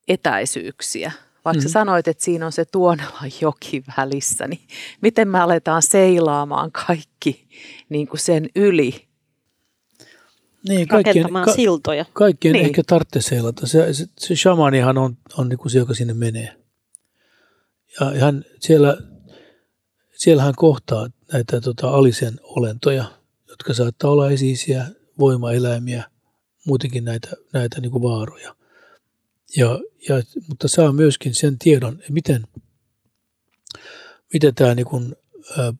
etäisyyksiä. 0.08 1.12
Vaikka 1.44 1.60
mm. 1.60 1.62
sä 1.62 1.68
sanoit, 1.68 2.08
että 2.08 2.24
siinä 2.24 2.46
on 2.46 2.52
se 2.52 2.64
Tuonelan 2.64 3.30
joki 3.40 3.84
välissä, 3.96 4.46
niin 4.48 4.60
miten 5.00 5.28
me 5.28 5.40
aletaan 5.40 5.82
seilaamaan 5.82 6.72
kaikki 6.72 7.48
niin 7.88 8.08
kuin 8.08 8.20
sen 8.20 8.48
yli? 8.56 9.06
Niin, 10.68 10.88
kaikkien, 10.88 11.32
ka- 11.44 11.52
siltoja. 11.52 12.04
Kaikkien 12.12 12.52
niin. 12.52 12.64
ehkä 12.66 12.82
tarvitse 12.86 13.20
seilata. 13.20 13.66
Se, 13.66 13.94
se, 13.94 14.06
se 14.18 14.36
shamanihan 14.36 14.98
on, 14.98 15.16
on 15.38 15.48
niin 15.48 15.58
kuin 15.58 15.70
se, 15.70 15.78
joka 15.78 15.94
sinne 15.94 16.14
menee. 16.14 16.56
Ja 18.00 18.20
hän 18.20 18.44
siellä, 18.60 18.96
siellä 20.12 20.42
hän 20.42 20.54
kohtaa 20.56 21.08
näitä 21.32 21.60
tota, 21.60 21.88
alisen 21.88 22.40
olentoja, 22.42 23.04
jotka 23.48 23.74
saattaa 23.74 24.10
olla 24.10 24.30
esiisiä 24.30 24.86
voimaeläimiä, 25.18 26.04
muutenkin 26.66 27.04
näitä, 27.04 27.28
näitä 27.52 27.80
niin 27.80 27.92
kuin 27.92 28.02
vaaroja. 28.02 28.55
Ja, 29.56 29.80
ja, 30.08 30.22
mutta 30.48 30.68
saa 30.68 30.92
myöskin 30.92 31.34
sen 31.34 31.58
tiedon, 31.58 32.02
miten, 32.08 32.46
miten 34.32 34.54
tämä 34.54 34.74
niin 34.74 34.86
kuin, 34.86 35.16
ä, 35.58 35.72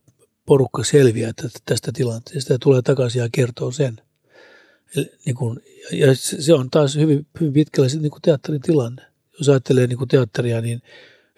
porukka 0.47 0.85
selviää 0.85 1.33
tästä 1.64 1.93
tilanteesta 1.93 2.53
ja 2.53 2.59
tulee 2.59 2.83
takaisin 2.83 3.21
ja 3.21 3.29
kertoo 3.33 3.73
sen. 3.73 4.01
Eli, 4.97 5.12
niin 5.25 5.37
kuin, 5.37 5.61
ja 5.93 6.14
se 6.14 6.55
on 6.55 6.71
taas 6.71 6.97
hyvin, 6.97 7.27
hyvin 7.41 7.53
pitkälle 7.53 7.89
niin 7.89 8.11
kuin 8.11 8.23
teatterin 8.23 8.61
tilanne. 8.61 9.03
Jos 9.39 9.49
ajattelee 9.49 9.87
niin 9.87 9.99
kuin 9.99 10.09
teatteria, 10.09 10.61
niin 10.61 10.83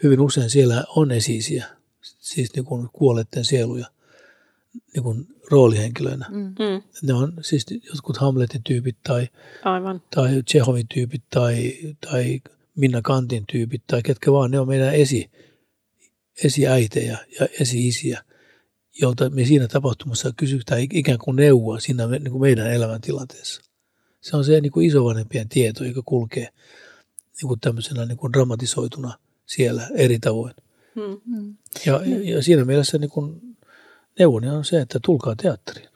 hyvin 0.03 0.21
usein 0.21 0.51
siellä 0.51 0.85
on 0.97 1.13
esiisiä, 1.13 1.67
siis 2.01 2.55
niin 2.55 2.65
kuin 2.65 2.89
kuolleiden 2.93 3.45
sieluja 3.45 3.87
niin 4.95 5.03
kuin 5.03 5.27
roolihenkilöinä. 5.51 6.27
Mm. 6.31 6.45
mm. 6.45 6.83
Ne 7.03 7.15
on 7.15 7.33
siis 7.41 7.67
jotkut 7.93 8.17
Hamletin 8.17 8.63
tyypit 8.63 8.97
tai, 9.03 9.29
Aivan. 9.65 10.03
tai 10.15 10.43
Chehovin 10.43 10.89
tyypit 10.95 11.23
tai, 11.31 11.73
tai 12.11 12.41
Minna 12.75 13.03
Kantin 13.03 13.45
tyypit 13.53 13.83
tai 13.87 14.03
ketkä 14.03 14.33
vaan, 14.33 14.51
ne 14.51 14.61
on 14.61 14.69
meidän 14.69 14.95
esi, 14.95 15.31
esiäitejä 16.45 17.19
ja 17.41 17.49
esi-isiä, 17.61 18.25
jolta 19.01 19.31
me 19.31 19.45
siinä 19.45 19.69
tapahtumassa 19.69 20.33
kysytään 20.37 20.81
ikään 20.81 21.19
kuin 21.19 21.37
neuvoa 21.37 21.81
siinä 21.81 22.07
niin 22.07 22.31
kuin 22.31 22.41
meidän 22.41 22.73
elämäntilanteessa. 22.73 23.63
Se 24.21 24.37
on 24.37 24.45
se 24.45 24.61
niin 24.61 24.73
kuin 24.73 24.87
isovanhempien 24.87 25.49
tieto, 25.49 25.85
joka 25.85 26.03
kulkee 26.05 26.49
niin 27.41 27.49
kuin 27.49 27.61
tämmöisenä 27.61 28.07
niin 28.07 28.19
kuin 28.19 28.33
dramatisoituna 28.33 29.19
siellä 29.47 29.89
eri 29.95 30.19
tavoin. 30.19 30.55
Hmm. 30.95 31.57
Ja, 31.87 32.01
ja 32.35 32.43
siinä 32.43 32.65
mielessä 32.65 32.99
niin 32.99 33.11
kuin 33.11 33.41
neuvoni 34.19 34.49
on 34.49 34.65
se, 34.65 34.81
että 34.81 34.99
tulkaa 35.05 35.37
teatteriin. 35.37 35.89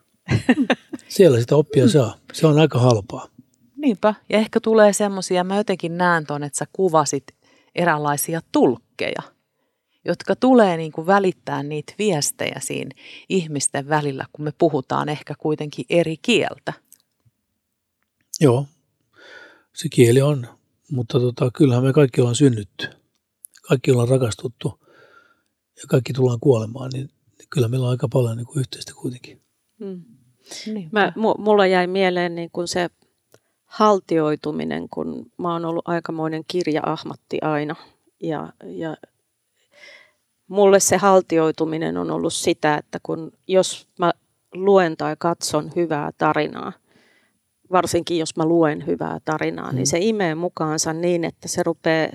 Siellä 1.08 1.40
sitä 1.40 1.56
oppia 1.56 1.88
saa. 1.88 2.16
Se 2.32 2.46
on 2.46 2.58
aika 2.58 2.78
halpaa. 2.78 3.28
Niinpä. 3.76 4.14
Ja 4.28 4.38
ehkä 4.38 4.60
tulee 4.60 4.92
semmoisia, 4.92 5.44
mä 5.44 5.56
jotenkin 5.56 5.98
näen 5.98 6.26
tuon, 6.26 6.42
että 6.44 6.58
sä 6.58 6.66
kuvasit 6.72 7.24
eräänlaisia 7.74 8.40
tulkkeja, 8.52 9.22
jotka 10.04 10.36
tulee 10.36 10.76
niin 10.76 10.92
kuin 10.92 11.06
välittää 11.06 11.62
niitä 11.62 11.94
viestejä 11.98 12.60
siinä 12.60 12.90
ihmisten 13.28 13.88
välillä, 13.88 14.26
kun 14.32 14.44
me 14.44 14.52
puhutaan 14.58 15.08
ehkä 15.08 15.34
kuitenkin 15.38 15.84
eri 15.90 16.16
kieltä. 16.22 16.72
Joo, 18.40 18.66
se 19.74 19.88
kieli 19.88 20.22
on, 20.22 20.46
mutta 20.90 21.20
tota, 21.20 21.50
kyllähän 21.54 21.84
me 21.84 21.92
kaikki 21.92 22.20
ollaan 22.20 22.36
synnytty. 22.36 22.88
Kaikki 23.68 23.90
ollaan 23.90 24.08
rakastuttu 24.08 24.80
ja 25.76 25.82
kaikki 25.88 26.12
tullaan 26.12 26.40
kuolemaan, 26.40 26.90
niin 26.92 27.10
kyllä 27.51 27.68
meillä 27.68 27.86
on 27.86 27.90
aika 27.90 28.09
paljon 28.09 28.36
niin 28.36 28.47
kuin 28.47 28.61
yhteistä 28.61 28.93
kuitenkin. 28.97 29.43
Mm. 29.80 30.03
Niin. 30.66 30.88
Mä, 30.93 31.12
mulla 31.38 31.66
jäi 31.66 31.86
mieleen 31.86 32.34
niin 32.34 32.51
kuin 32.53 32.68
se 32.68 32.90
haltioituminen, 33.64 34.88
kun 34.88 35.26
mä 35.38 35.53
oon 35.53 35.64
ollut 35.64 35.88
aikamoinen 35.88 36.45
kirja-ahmatti 36.49 37.38
aina. 37.43 37.76
Ja, 38.22 38.53
ja 38.64 38.97
mulle 40.49 40.80
se 40.80 40.97
haltioituminen 40.97 41.97
on 41.97 42.11
ollut 42.11 42.32
sitä, 42.32 42.76
että 42.76 43.01
kun 43.03 43.32
jos 43.49 43.88
mä 43.99 44.12
luen 44.55 44.97
tai 44.97 45.16
katson 45.18 45.70
hyvää 45.76 46.11
tarinaa, 46.18 46.72
varsinkin 47.72 48.18
jos 48.18 48.36
mä 48.36 48.45
luen 48.45 48.86
hyvää 48.86 49.18
tarinaa, 49.24 49.66
niin 49.66 49.74
mm. 49.74 49.76
niin 49.76 49.86
se 49.86 49.99
imee 50.01 50.34
mukaansa 50.34 50.93
niin, 50.93 51.24
että 51.24 51.49
se 51.49 51.62
rupeaa 51.62 52.09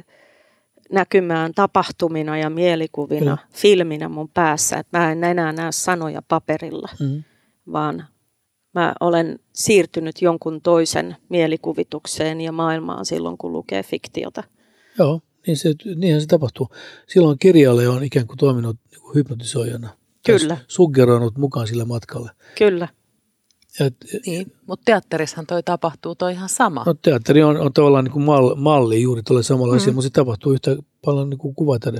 näkymään 0.91 1.51
tapahtumina 1.55 2.37
ja 2.37 2.49
mielikuvina, 2.49 3.35
mm. 3.35 3.53
filminä 3.53 4.09
mun 4.09 4.29
päässä, 4.29 4.77
että 4.77 4.97
mä 4.97 5.11
en 5.11 5.23
enää 5.23 5.51
näe 5.51 5.71
sanoja 5.71 6.21
paperilla, 6.21 6.89
mm. 6.99 7.23
vaan 7.71 8.05
mä 8.73 8.93
olen 8.99 9.39
siirtynyt 9.53 10.21
jonkun 10.21 10.61
toisen 10.61 11.15
mielikuvitukseen 11.29 12.41
ja 12.41 12.51
maailmaan 12.51 13.05
silloin, 13.05 13.37
kun 13.37 13.53
lukee 13.53 13.83
fiktiota. 13.83 14.43
Joo, 14.99 15.21
niin 15.47 15.57
se, 15.57 15.73
niinhän 15.95 16.21
se 16.21 16.27
tapahtuu. 16.27 16.69
Silloin 17.07 17.39
kirjailija 17.39 17.91
on 17.91 18.03
ikään 18.03 18.27
kuin 18.27 18.37
toiminut 18.37 18.77
hypnotisoijana. 19.15 19.89
Kyllä. 20.25 20.57
Suggeroinut 20.67 21.37
mukaan 21.37 21.67
sillä 21.67 21.85
matkalla. 21.85 22.31
Kyllä. 22.57 22.87
Ja, 23.79 23.91
niin, 24.25 24.53
mutta 24.67 24.83
teatterissahan 24.85 25.47
toi 25.47 25.63
tapahtuu 25.63 26.15
toi 26.15 26.31
ihan 26.31 26.49
sama. 26.49 26.83
No 26.85 26.93
teatteri 26.93 27.43
on, 27.43 27.57
on 27.57 27.73
tavallaan 27.73 28.03
niin 28.03 28.13
kuin 28.13 28.25
mal, 28.25 28.55
malli 28.55 29.01
juuri 29.01 29.23
tuolle 29.23 29.43
samanlaisia, 29.43 29.91
mm. 29.91 29.95
mutta 29.95 30.07
se 30.07 30.13
tapahtuu 30.13 30.53
yhtä 30.53 30.77
paljon 31.05 31.29
niin 31.29 31.37
kuin 31.37 31.55
kuvata 31.55 31.93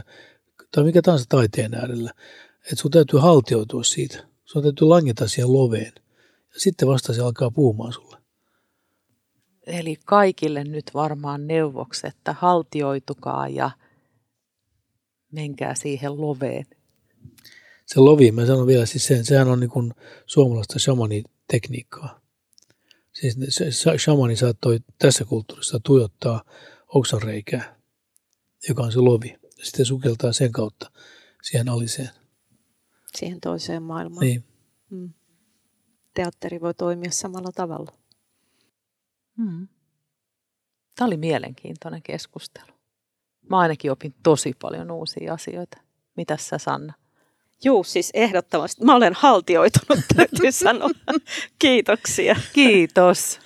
tai 0.71 0.83
mikä 0.83 1.01
tahansa 1.01 1.25
taiteen 1.29 1.73
äärellä. 1.73 2.11
Että 2.59 2.75
sun 2.75 2.91
täytyy 2.91 3.19
haltioitua 3.19 3.83
siitä. 3.83 4.27
Sun 4.45 4.63
täytyy 4.63 4.87
langeta 4.87 5.27
siihen 5.27 5.53
loveen. 5.53 5.93
Ja 6.53 6.59
sitten 6.59 6.87
vasta 6.87 7.13
se 7.13 7.21
alkaa 7.21 7.51
puhumaan 7.51 7.93
sulle. 7.93 8.17
Eli 9.67 9.97
kaikille 10.05 10.63
nyt 10.63 10.85
varmaan 10.93 11.47
neuvoksi, 11.47 12.07
että 12.07 12.33
haltioitukaa 12.33 13.47
ja 13.47 13.71
menkää 15.31 15.75
siihen 15.75 16.21
loveen. 16.21 16.65
Se 17.85 17.99
lovi, 17.99 18.31
mä 18.31 18.45
sanon 18.45 18.67
vielä 18.67 18.85
siis 18.85 19.05
sen, 19.05 19.25
sehän 19.25 19.47
on 19.47 19.59
niin 19.59 19.69
kuin 19.69 19.93
suomalaista 20.25 20.79
shamani 20.79 21.23
tekniikkaa. 21.47 22.21
Siis 23.13 23.37
se 23.49 23.97
shamani 23.97 24.35
saattoi 24.35 24.79
tässä 24.99 25.25
kulttuurissa 25.25 25.79
tuijottaa 25.79 26.43
oksanreikää, 26.87 27.75
joka 28.69 28.83
on 28.83 28.91
se 28.91 28.99
lovi. 28.99 29.37
Ja 29.57 29.65
sitten 29.65 29.85
sukeltaa 29.85 30.33
sen 30.33 30.51
kautta 30.51 30.91
siihen 31.43 31.69
aliseen. 31.69 32.09
Siihen 33.15 33.41
toiseen 33.41 33.83
maailmaan. 33.83 34.25
Niin. 34.25 34.43
Mm. 34.89 35.13
Teatteri 36.13 36.61
voi 36.61 36.73
toimia 36.73 37.11
samalla 37.11 37.51
tavalla. 37.55 37.93
Mm. 39.37 39.67
Tämä 40.95 41.05
oli 41.05 41.17
mielenkiintoinen 41.17 42.01
keskustelu. 42.01 42.71
Mä 43.49 43.59
ainakin 43.59 43.91
opin 43.91 44.15
tosi 44.23 44.53
paljon 44.61 44.91
uusia 44.91 45.33
asioita. 45.33 45.77
Mitäs 46.17 46.47
sä 46.47 46.57
Sanna? 46.57 46.93
Juu, 47.63 47.83
siis 47.83 48.11
ehdottomasti. 48.13 48.85
Mä 48.85 48.95
olen 48.95 49.13
haltioitunut, 49.13 50.05
täytyy 50.15 50.51
sanoa. 50.51 50.89
Kiitoksia. 51.59 52.35
Kiitos. 52.53 53.39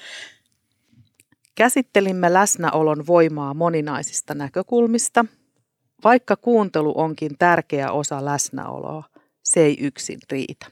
Käsittelimme 1.55 2.33
läsnäolon 2.33 3.07
voimaa 3.07 3.53
moninaisista 3.53 4.33
näkökulmista. 4.33 5.25
Vaikka 6.03 6.35
kuuntelu 6.35 6.93
onkin 6.95 7.37
tärkeä 7.39 7.91
osa 7.91 8.25
läsnäoloa, 8.25 9.03
se 9.43 9.59
ei 9.59 9.77
yksin 9.79 10.19
riitä. 10.31 10.65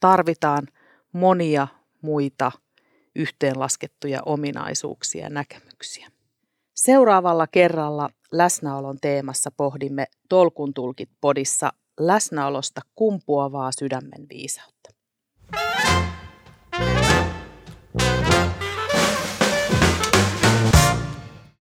Tarvitaan 0.00 0.68
monia 1.12 1.68
muita 2.02 2.52
yhteenlaskettuja 3.16 4.22
ominaisuuksia 4.26 5.22
ja 5.22 5.30
näkemyksiä. 5.30 6.10
Seuraavalla 6.74 7.46
kerralla 7.46 8.10
läsnäolon 8.32 8.98
teemassa 9.00 9.50
pohdimme 9.50 10.06
Tolkun 10.28 10.74
tulkit 10.74 11.10
podissa 11.20 11.72
läsnäolosta 11.98 12.80
kumpuavaa 12.94 13.72
sydämen 13.72 14.26
viisautta. 14.28 14.77